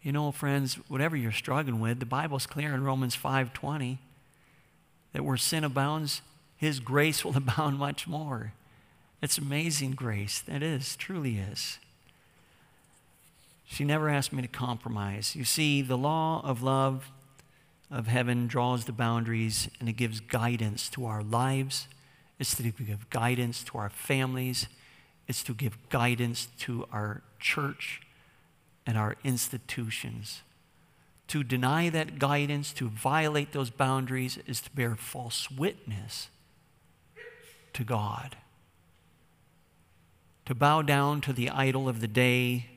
You 0.01 0.11
know, 0.11 0.31
friends, 0.31 0.75
whatever 0.87 1.15
you're 1.15 1.31
struggling 1.31 1.79
with, 1.79 1.99
the 1.99 2.05
Bible's 2.05 2.45
clear 2.45 2.73
in 2.73 2.83
Romans 2.83 3.15
5:20 3.15 3.97
that 5.13 5.23
where 5.23 5.37
sin 5.37 5.63
abounds, 5.63 6.21
his 6.57 6.79
grace 6.79 7.23
will 7.23 7.35
abound 7.37 7.79
much 7.79 8.05
more. 8.05 8.53
It's 9.21 9.37
amazing 9.37 9.91
grace. 9.91 10.41
That 10.41 10.61
is, 10.61 10.95
truly 10.95 11.37
is. 11.37 11.79
She 13.65 13.83
never 13.83 14.09
asked 14.09 14.31
me 14.31 14.41
to 14.41 14.47
compromise. 14.47 15.35
You 15.35 15.43
see, 15.43 15.81
the 15.81 15.97
law 15.97 16.41
of 16.43 16.61
love 16.61 17.11
of 17.91 18.07
heaven 18.07 18.47
draws 18.47 18.85
the 18.85 18.91
boundaries 18.91 19.69
and 19.79 19.89
it 19.89 19.93
gives 19.93 20.19
guidance 20.19 20.89
to 20.89 21.05
our 21.05 21.23
lives 21.23 21.87
it's 22.39 22.55
to 22.55 22.63
give 22.63 23.09
guidance 23.09 23.63
to 23.65 23.77
our 23.77 23.89
families. 23.89 24.67
It's 25.27 25.43
to 25.43 25.53
give 25.53 25.77
guidance 25.89 26.47
to 26.59 26.85
our 26.91 27.23
church 27.39 28.01
and 28.85 28.97
our 28.97 29.15
institutions. 29.23 30.41
To 31.29 31.43
deny 31.43 31.89
that 31.89 32.19
guidance, 32.19 32.71
to 32.73 32.89
violate 32.89 33.51
those 33.51 33.69
boundaries, 33.69 34.37
is 34.45 34.61
to 34.61 34.69
bear 34.71 34.95
false 34.95 35.49
witness 35.49 36.29
to 37.73 37.83
God. 37.83 38.37
To 40.45 40.53
bow 40.53 40.83
down 40.83 41.21
to 41.21 41.33
the 41.33 41.49
idol 41.49 41.89
of 41.89 42.01
the 42.01 42.07
day 42.07 42.67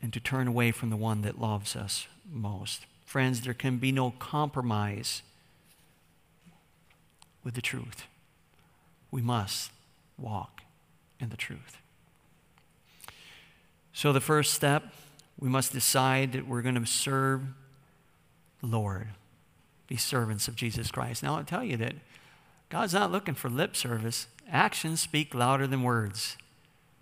and 0.00 0.12
to 0.12 0.20
turn 0.20 0.46
away 0.46 0.70
from 0.70 0.90
the 0.90 0.96
one 0.96 1.22
that 1.22 1.40
loves 1.40 1.74
us 1.74 2.06
most. 2.30 2.86
Friends, 3.04 3.40
there 3.40 3.54
can 3.54 3.78
be 3.78 3.90
no 3.90 4.12
compromise 4.18 5.22
with 7.42 7.54
the 7.54 7.62
truth. 7.62 8.06
We 9.10 9.22
must 9.22 9.70
walk 10.18 10.62
in 11.18 11.30
the 11.30 11.36
truth. 11.36 11.78
So, 13.92 14.12
the 14.12 14.20
first 14.20 14.54
step, 14.54 14.84
we 15.38 15.48
must 15.48 15.72
decide 15.72 16.32
that 16.32 16.46
we're 16.46 16.62
going 16.62 16.74
to 16.76 16.86
serve 16.86 17.42
the 18.60 18.66
Lord, 18.66 19.08
be 19.86 19.96
servants 19.96 20.46
of 20.46 20.54
Jesus 20.56 20.90
Christ. 20.90 21.22
Now, 21.22 21.36
I'll 21.36 21.44
tell 21.44 21.64
you 21.64 21.76
that 21.78 21.94
God's 22.68 22.94
not 22.94 23.10
looking 23.10 23.34
for 23.34 23.48
lip 23.48 23.74
service. 23.74 24.26
Actions 24.50 25.00
speak 25.00 25.34
louder 25.34 25.66
than 25.66 25.82
words. 25.82 26.36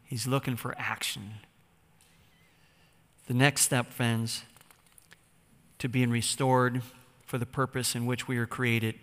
He's 0.04 0.26
looking 0.26 0.56
for 0.56 0.74
action. 0.78 1.34
The 3.26 3.34
next 3.34 3.62
step, 3.62 3.92
friends, 3.92 4.44
to 5.78 5.88
being 5.88 6.10
restored 6.10 6.82
for 7.26 7.38
the 7.38 7.46
purpose 7.46 7.94
in 7.94 8.06
which 8.06 8.28
we 8.28 8.38
are 8.38 8.46
created, 8.46 8.94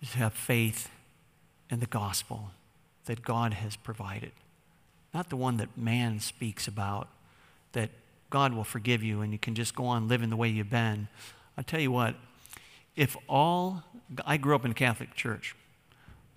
is 0.00 0.12
to 0.12 0.18
have 0.18 0.32
faith 0.32 0.90
in 1.70 1.80
the 1.80 1.86
gospel 1.86 2.50
that 3.04 3.22
God 3.22 3.54
has 3.54 3.76
provided. 3.76 4.32
Not 5.12 5.28
the 5.28 5.36
one 5.36 5.58
that 5.58 5.76
man 5.76 6.20
speaks 6.20 6.66
about, 6.66 7.08
that 7.72 7.90
God 8.30 8.54
will 8.54 8.64
forgive 8.64 9.02
you 9.02 9.20
and 9.20 9.32
you 9.32 9.38
can 9.38 9.54
just 9.54 9.74
go 9.74 9.84
on 9.84 10.08
living 10.08 10.30
the 10.30 10.36
way 10.36 10.48
you've 10.48 10.70
been. 10.70 11.08
I'll 11.56 11.64
tell 11.64 11.80
you 11.80 11.92
what, 11.92 12.14
if 12.96 13.16
all, 13.28 13.82
I 14.24 14.36
grew 14.38 14.54
up 14.54 14.64
in 14.64 14.70
a 14.70 14.74
Catholic 14.74 15.14
church. 15.14 15.54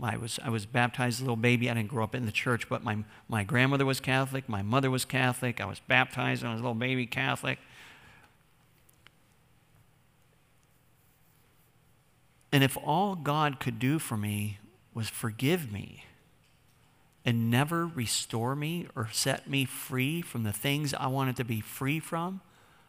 I 0.01 0.17
was, 0.17 0.39
I 0.43 0.49
was 0.49 0.65
baptized 0.65 1.17
as 1.17 1.21
a 1.21 1.23
little 1.23 1.35
baby. 1.35 1.69
I 1.69 1.73
didn't 1.73 1.89
grow 1.89 2.03
up 2.03 2.15
in 2.15 2.25
the 2.25 2.31
church, 2.31 2.67
but 2.67 2.83
my, 2.83 3.03
my 3.29 3.43
grandmother 3.43 3.85
was 3.85 3.99
Catholic. 3.99 4.49
My 4.49 4.61
mother 4.61 4.89
was 4.89 5.05
Catholic. 5.05 5.61
I 5.61 5.65
was 5.65 5.79
baptized 5.79 6.41
when 6.41 6.51
I 6.51 6.53
was 6.53 6.61
a 6.61 6.63
little 6.63 6.75
baby 6.75 7.05
Catholic. 7.05 7.59
And 12.51 12.63
if 12.63 12.77
all 12.83 13.15
God 13.15 13.59
could 13.59 13.79
do 13.79 13.99
for 13.99 14.17
me 14.17 14.57
was 14.93 15.07
forgive 15.07 15.71
me 15.71 16.05
and 17.23 17.49
never 17.51 17.85
restore 17.85 18.55
me 18.55 18.87
or 18.95 19.09
set 19.11 19.49
me 19.49 19.65
free 19.65 20.21
from 20.21 20.43
the 20.43 20.51
things 20.51 20.93
I 20.93 21.07
wanted 21.07 21.35
to 21.37 21.45
be 21.45 21.61
free 21.61 21.99
from, 21.99 22.41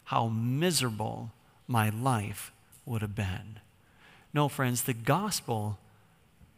how 0.05 0.29
miserable 0.29 1.31
my 1.69 1.91
life 1.91 2.53
would 2.85 3.03
have 3.03 3.15
been. 3.15 3.61
No, 4.35 4.49
friends, 4.49 4.83
the 4.83 4.95
gospel 4.95 5.79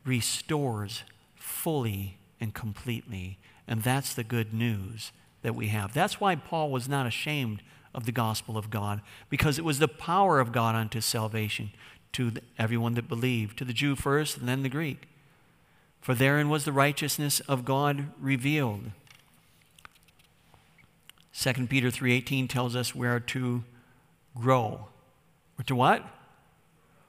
restores 0.05 1.03
fully 1.35 2.19
and 2.41 2.55
completely. 2.55 3.39
And 3.67 3.83
that's 3.83 4.15
the 4.15 4.25
good 4.25 4.53
news 4.53 5.13
that 5.43 5.55
we 5.55 5.69
have. 5.69 5.95
That's 5.95 6.21
why 6.21 6.35
Paul 6.37 6.71
was 6.71 6.89
not 6.89 7.07
ashamed 7.07 7.63
of 7.95 8.07
the 8.07 8.13
gospel 8.13 8.59
of 8.59 8.71
God, 8.71 9.01
because 9.31 9.59
it 9.59 9.65
was 9.65 9.79
the 9.79 9.89
power 9.89 10.41
of 10.41 10.53
God 10.53 10.75
unto 10.75 11.01
salvation 11.01 11.71
to 12.13 12.33
everyone 12.59 12.95
that 12.95 13.09
believed, 13.09 13.57
to 13.59 13.65
the 13.65 13.73
Jew 13.73 13.95
first 13.95 14.37
and 14.37 14.49
then 14.49 14.63
the 14.63 14.69
Greek. 14.69 15.09
For 16.01 16.15
therein 16.15 16.49
was 16.49 16.65
the 16.65 16.73
righteousness 16.73 17.41
of 17.41 17.65
God 17.65 18.09
revealed. 18.21 18.91
2 21.33 21.69
Peter 21.69 21.91
3:18 21.91 22.49
tells 22.49 22.77
us 22.77 22.95
we 22.95 23.07
are 23.07 23.21
to 23.21 23.65
grow. 24.37 24.89
We're 25.57 25.65
to 25.65 25.77
what? 25.77 26.05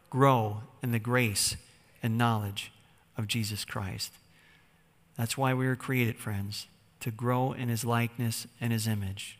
Grow 0.09 0.63
in 0.81 0.91
the 0.91 0.99
grace 0.99 1.57
and 2.01 2.17
knowledge 2.17 2.71
of 3.17 3.27
Jesus 3.27 3.65
Christ. 3.65 4.11
That's 5.17 5.37
why 5.37 5.53
we 5.53 5.67
were 5.67 5.75
created, 5.75 6.17
friends, 6.17 6.67
to 6.99 7.11
grow 7.11 7.53
in 7.53 7.69
his 7.69 7.85
likeness 7.85 8.47
and 8.59 8.73
his 8.73 8.87
image. 8.87 9.37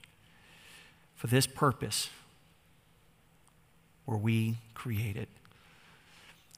For 1.16 1.28
this 1.28 1.48
purpose 1.48 2.10
were 4.06 4.18
we 4.18 4.58
created. 4.74 5.28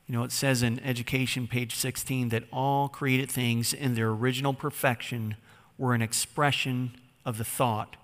You 0.07 0.13
know, 0.13 0.23
it 0.23 0.31
says 0.31 0.63
in 0.63 0.79
Education, 0.79 1.47
page 1.47 1.75
16, 1.75 2.29
that 2.29 2.43
all 2.51 2.87
created 2.87 3.29
things 3.29 3.73
in 3.73 3.95
their 3.95 4.09
original 4.09 4.53
perfection 4.53 5.35
were 5.77 5.93
an 5.93 6.01
expression 6.01 6.91
of 7.25 7.37
the 7.37 7.43
thought 7.43 7.97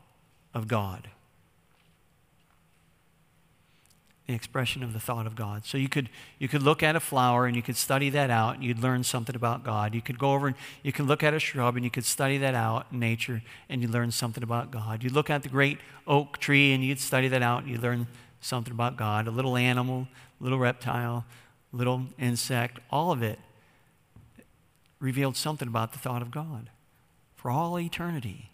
of 0.53 0.67
God. 0.67 1.09
The 4.27 4.33
expression 4.33 4.83
of 4.83 4.93
the 4.93 4.99
thought 4.99 5.27
of 5.27 5.35
God. 5.35 5.65
So 5.65 5.77
you 5.77 5.89
could, 5.89 6.09
you 6.39 6.47
could 6.47 6.63
look 6.63 6.81
at 6.81 6.95
a 6.95 7.01
flower 7.01 7.45
and 7.45 7.57
you 7.57 7.61
could 7.61 7.75
study 7.75 8.09
that 8.11 8.29
out 8.29 8.55
and 8.55 8.63
you'd 8.63 8.79
learn 8.79 9.03
something 9.03 9.35
about 9.35 9.65
God. 9.65 9.93
You 9.93 10.01
could 10.01 10.17
go 10.17 10.33
over 10.33 10.47
and 10.47 10.55
you 10.81 10.93
could 10.93 11.07
look 11.07 11.23
at 11.23 11.33
a 11.33 11.39
shrub 11.39 11.75
and 11.75 11.83
you 11.83 11.91
could 11.91 12.05
study 12.05 12.37
that 12.37 12.55
out 12.55 12.87
in 12.91 12.99
nature 12.99 13.41
and 13.67 13.81
you 13.81 13.89
learn 13.89 14.11
something 14.11 14.41
about 14.41 14.71
God. 14.71 15.03
You 15.03 15.09
look 15.09 15.29
at 15.29 15.43
the 15.43 15.49
great 15.49 15.77
oak 16.07 16.37
tree 16.37 16.71
and 16.71 16.83
you'd 16.83 16.99
study 17.01 17.27
that 17.27 17.41
out 17.41 17.63
and 17.63 17.71
you 17.71 17.77
learn 17.77 18.07
something 18.39 18.73
about 18.73 18.95
God. 18.95 19.27
A 19.27 19.31
little 19.31 19.57
animal, 19.57 20.07
little 20.39 20.59
reptile, 20.59 21.25
little 21.73 22.03
insect, 22.17 22.79
all 22.89 23.11
of 23.11 23.21
it 23.21 23.39
revealed 24.99 25.35
something 25.35 25.67
about 25.67 25.91
the 25.91 25.99
thought 25.99 26.21
of 26.21 26.31
God 26.31 26.69
for 27.35 27.51
all 27.51 27.77
eternity. 27.77 28.51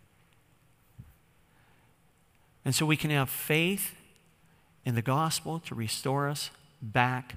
And 2.66 2.74
so 2.74 2.88
we 2.88 2.98
can 2.98 3.12
have 3.12 3.30
faith 3.30 3.94
in 4.86 4.96
the 4.96 5.02
gospel 5.02 5.60
to 5.60 5.76
restore 5.76 6.28
us 6.28 6.50
back 6.82 7.36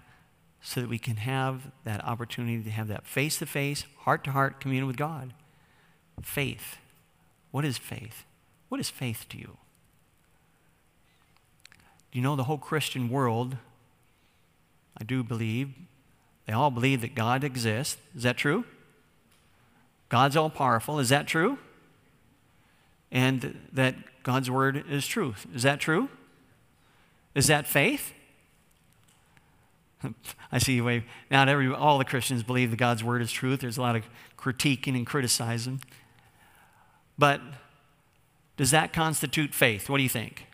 so 0.60 0.80
that 0.80 0.88
we 0.88 0.98
can 0.98 1.16
have 1.16 1.72
that 1.84 2.04
opportunity 2.04 2.62
to 2.62 2.70
have 2.70 2.88
that 2.88 3.06
face 3.06 3.38
to 3.38 3.46
face, 3.46 3.84
heart 4.00 4.24
to 4.24 4.30
heart 4.30 4.60
communion 4.60 4.86
with 4.86 4.96
God. 4.96 5.34
Faith. 6.22 6.76
What 7.50 7.64
is 7.64 7.78
faith? 7.78 8.24
What 8.68 8.80
is 8.80 8.88
faith 8.88 9.26
to 9.30 9.38
you? 9.38 9.56
Do 12.10 12.18
you 12.18 12.22
know 12.22 12.36
the 12.36 12.44
whole 12.44 12.58
Christian 12.58 13.08
world 13.08 13.56
I 15.02 15.04
do 15.04 15.22
believe. 15.22 15.70
They 16.46 16.52
all 16.52 16.70
believe 16.70 17.00
that 17.00 17.14
God 17.14 17.44
exists. 17.44 17.96
Is 18.14 18.22
that 18.24 18.36
true? 18.36 18.64
God's 20.08 20.36
all 20.36 20.50
powerful. 20.50 20.98
Is 20.98 21.08
that 21.08 21.26
true? 21.26 21.58
And 23.10 23.58
that 23.72 23.94
God's 24.22 24.50
word 24.50 24.84
is 24.88 25.06
truth. 25.06 25.46
Is 25.54 25.62
that 25.62 25.80
true? 25.80 26.08
Is 27.34 27.46
that 27.46 27.66
faith? 27.66 28.12
I 30.52 30.58
see 30.58 30.74
you 30.74 30.84
wave. 30.84 31.04
Not 31.30 31.48
every, 31.48 31.72
all 31.72 31.98
the 31.98 32.04
Christians 32.04 32.42
believe 32.42 32.70
that 32.70 32.76
God's 32.76 33.02
word 33.02 33.22
is 33.22 33.32
truth. 33.32 33.60
There's 33.60 33.78
a 33.78 33.82
lot 33.82 33.96
of 33.96 34.04
critiquing 34.36 34.96
and 34.96 35.06
criticizing. 35.06 35.82
But 37.18 37.40
does 38.56 38.70
that 38.70 38.92
constitute 38.92 39.54
faith? 39.54 39.88
What 39.88 39.98
do 39.98 40.02
you 40.02 40.08
think? 40.08 40.46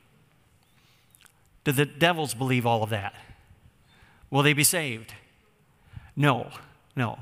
Do 1.65 1.73
the 1.73 1.87
devils 1.87 2.35
believe 2.35 2.67
all 2.67 2.83
of 2.83 2.91
that? 2.91 3.15
Will 4.31 4.43
they 4.43 4.53
be 4.53 4.65
saved? 4.65 5.15
No, 6.15 6.51
no. 6.97 7.19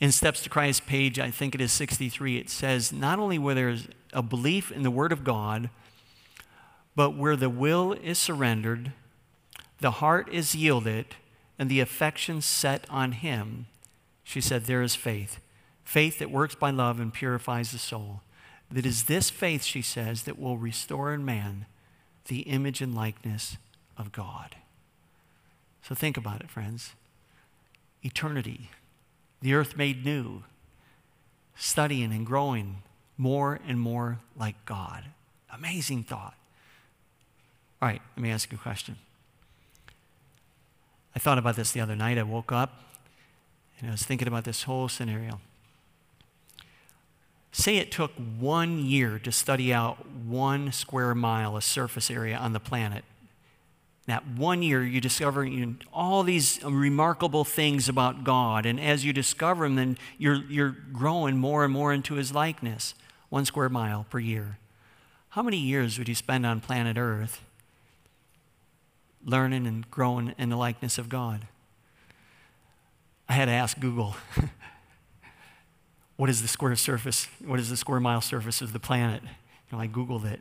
In 0.00 0.12
Steps 0.12 0.42
to 0.42 0.50
Christ 0.50 0.86
page, 0.86 1.18
I 1.18 1.30
think 1.30 1.54
it 1.54 1.60
is 1.60 1.72
63, 1.72 2.38
it 2.38 2.50
says 2.50 2.92
not 2.92 3.18
only 3.18 3.38
where 3.38 3.54
there's 3.54 3.88
a 4.12 4.22
belief 4.22 4.70
in 4.70 4.82
the 4.82 4.90
Word 4.90 5.12
of 5.12 5.24
God, 5.24 5.70
but 6.96 7.16
where 7.16 7.36
the 7.36 7.50
will 7.50 7.92
is 7.92 8.18
surrendered, 8.18 8.92
the 9.80 9.92
heart 9.92 10.28
is 10.32 10.54
yielded, 10.54 11.14
and 11.58 11.70
the 11.70 11.80
affection 11.80 12.40
set 12.40 12.84
on 12.90 13.12
Him, 13.12 13.66
she 14.24 14.40
said, 14.40 14.64
there 14.64 14.82
is 14.82 14.96
faith. 14.96 15.38
Faith 15.84 16.18
that 16.18 16.30
works 16.30 16.54
by 16.54 16.70
love 16.70 16.98
and 16.98 17.12
purifies 17.12 17.70
the 17.70 17.78
soul. 17.78 18.22
That 18.70 18.84
is 18.84 19.04
this 19.04 19.30
faith, 19.30 19.62
she 19.62 19.82
says, 19.82 20.22
that 20.22 20.38
will 20.38 20.58
restore 20.58 21.14
in 21.14 21.24
man 21.24 21.66
the 22.26 22.40
image 22.40 22.80
and 22.80 22.94
likeness 22.94 23.56
of 23.96 24.10
God. 24.10 24.56
So 25.82 25.94
think 25.94 26.16
about 26.16 26.40
it, 26.40 26.50
friends. 26.50 26.94
Eternity, 28.02 28.70
the 29.40 29.54
earth 29.54 29.76
made 29.76 30.04
new, 30.04 30.42
studying 31.54 32.12
and 32.12 32.26
growing 32.26 32.82
more 33.16 33.60
and 33.66 33.78
more 33.78 34.18
like 34.36 34.64
God. 34.64 35.04
Amazing 35.52 36.02
thought. 36.02 36.34
All 37.80 37.88
right, 37.88 38.00
let 38.16 38.22
me 38.22 38.30
ask 38.30 38.50
you 38.50 38.58
a 38.58 38.60
question. 38.60 38.96
I 41.14 41.18
thought 41.18 41.38
about 41.38 41.56
this 41.56 41.72
the 41.72 41.80
other 41.80 41.96
night. 41.96 42.18
I 42.18 42.22
woke 42.22 42.52
up 42.52 42.82
and 43.78 43.88
I 43.88 43.92
was 43.92 44.02
thinking 44.02 44.28
about 44.28 44.44
this 44.44 44.64
whole 44.64 44.88
scenario. 44.88 45.40
Say 47.52 47.78
it 47.78 47.90
took 47.90 48.12
one 48.38 48.78
year 48.78 49.18
to 49.20 49.32
study 49.32 49.72
out 49.72 50.06
one 50.10 50.72
square 50.72 51.14
mile 51.14 51.56
of 51.56 51.64
surface 51.64 52.10
area 52.10 52.36
on 52.36 52.52
the 52.52 52.60
planet 52.60 53.04
that 54.06 54.26
one 54.26 54.62
year 54.62 54.84
you 54.84 55.00
discover 55.00 55.48
all 55.92 56.22
these 56.22 56.62
remarkable 56.62 57.44
things 57.44 57.88
about 57.88 58.22
God. 58.22 58.64
And 58.64 58.78
as 58.78 59.04
you 59.04 59.12
discover 59.12 59.64
them, 59.64 59.74
then 59.74 59.98
you're, 60.16 60.44
you're 60.48 60.76
growing 60.92 61.36
more 61.36 61.64
and 61.64 61.72
more 61.72 61.92
into 61.92 62.14
his 62.14 62.32
likeness, 62.32 62.94
one 63.30 63.44
square 63.44 63.68
mile 63.68 64.06
per 64.08 64.20
year. 64.20 64.58
How 65.30 65.42
many 65.42 65.56
years 65.56 65.98
would 65.98 66.08
you 66.08 66.14
spend 66.14 66.46
on 66.46 66.60
planet 66.60 66.96
Earth 66.96 67.42
learning 69.26 69.66
and 69.66 69.90
growing 69.90 70.34
in 70.38 70.48
the 70.48 70.56
likeness 70.56 70.96
of 70.96 71.10
God? 71.10 71.46
I 73.28 73.34
had 73.34 73.46
to 73.46 73.52
ask 73.52 73.78
Google, 73.78 74.16
what 76.16 76.30
is 76.30 76.40
the 76.40 76.48
square 76.48 76.76
surface? 76.76 77.28
What 77.44 77.60
is 77.60 77.68
the 77.68 77.76
square 77.76 78.00
mile 78.00 78.22
surface 78.22 78.62
of 78.62 78.72
the 78.72 78.80
planet? 78.80 79.22
Know, 79.70 79.80
I 79.80 79.88
Googled 79.88 80.24
it. 80.24 80.40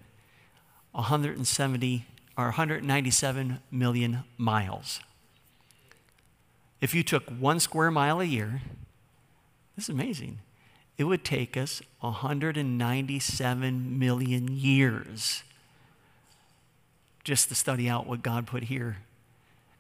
170 0.92 2.06
or 2.38 2.46
197 2.46 3.60
million 3.72 4.24
miles. 4.38 5.02
If 6.80 6.94
you 6.94 7.04
took 7.04 7.28
one 7.30 7.60
square 7.60 7.92
mile 7.92 8.22
a 8.22 8.26
year, 8.26 8.62
this 9.76 9.86
is 9.86 9.90
amazing. 9.90 10.40
It 10.98 11.06
would 11.06 11.26
take 11.26 11.58
us 11.58 11.82
197 12.00 14.00
million 14.00 14.48
years 14.48 15.44
just 17.26 17.50
to 17.50 17.56
study 17.56 17.90
out 17.90 18.08
what 18.08 18.24
God 18.24 18.48
put 18.48 18.64
here. 18.64 19.00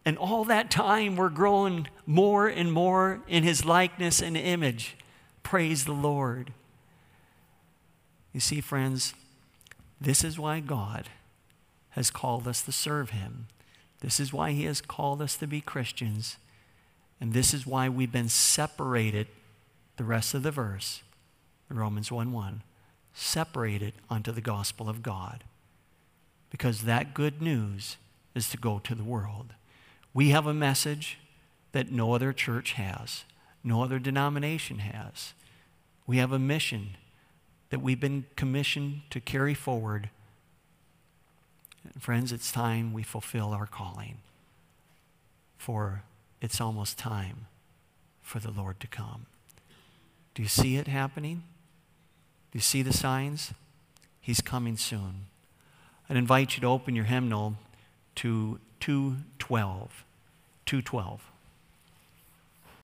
And 0.04 0.18
all 0.18 0.44
that 0.46 0.70
time, 0.70 1.16
we're 1.16 1.30
growing 1.30 1.88
more 2.06 2.48
and 2.48 2.72
more 2.72 3.22
in 3.28 3.44
His 3.44 3.64
likeness 3.64 4.22
and 4.22 4.36
image. 4.36 4.98
Praise 5.42 5.86
the 5.86 5.94
Lord. 5.94 6.52
You 8.34 8.40
see, 8.40 8.62
friends, 8.62 9.14
this 10.02 10.24
is 10.24 10.38
why 10.38 10.60
God 10.60 11.08
has 11.92 12.12
called 12.12 12.48
us 12.48 12.62
to 12.64 12.72
serve 12.72 13.12
Him. 13.12 13.48
This 14.02 14.20
is 14.20 14.34
why 14.34 14.52
He 14.52 14.66
has 14.66 14.82
called 14.82 15.22
us 15.22 15.38
to 15.38 15.48
be 15.48 15.62
Christians. 15.62 16.38
And 17.22 17.32
this 17.32 17.54
is 17.54 17.66
why 17.66 17.90
we've 17.90 18.12
been 18.12 18.30
separated, 18.30 19.28
the 19.98 20.04
rest 20.04 20.34
of 20.34 20.44
the 20.44 20.52
verse, 20.52 21.02
Romans 21.70 22.12
1 22.12 22.32
1, 22.32 22.64
separated 23.14 23.94
unto 24.10 24.32
the 24.32 24.42
gospel 24.42 24.90
of 24.90 25.02
God. 25.02 25.44
Because 26.56 26.84
that 26.84 27.14
good 27.14 27.42
news 27.42 27.98
is 28.34 28.48
to 28.48 28.56
go 28.56 28.80
to 28.80 28.96
the 28.96 29.04
world. 29.04 29.48
We 30.14 30.30
have 30.30 30.48
a 30.48 30.54
message 30.54 31.20
that 31.74 31.92
no 31.92 32.14
other 32.14 32.32
church 32.32 32.72
has, 32.72 33.26
no 33.62 33.84
other 33.84 34.00
denomination 34.00 34.80
has. 34.80 35.34
We 36.08 36.16
have 36.16 36.32
a 36.32 36.40
mission 36.40 36.92
that 37.72 37.82
we've 37.82 38.00
been 38.00 38.24
commissioned 38.38 39.02
to 39.10 39.20
carry 39.20 39.54
forward. 39.54 40.10
And 41.84 42.02
friends, 42.02 42.32
it's 42.32 42.54
time 42.54 42.94
we 42.94 43.04
fulfill 43.04 43.50
our 43.50 43.68
calling, 43.68 44.20
for 45.58 46.04
it's 46.40 46.62
almost 46.62 46.98
time 46.98 47.48
for 48.22 48.40
the 48.40 48.52
Lord 48.52 48.80
to 48.80 48.88
come. 48.88 49.26
Do 50.34 50.42
you 50.42 50.48
see 50.48 50.78
it 50.78 50.88
happening? 50.88 51.44
Do 52.54 52.60
you 52.60 52.62
see 52.62 52.82
the 52.82 52.94
signs? 52.94 53.52
He's 54.22 54.40
coming 54.40 54.78
soon. 54.78 55.26
I'd 56.10 56.18
invite 56.18 56.56
you 56.56 56.62
to 56.62 56.68
open 56.68 56.96
your 56.96 57.06
hymnal 57.06 57.56
to 58.16 58.60
212. 58.80 60.04
212. 60.66 61.32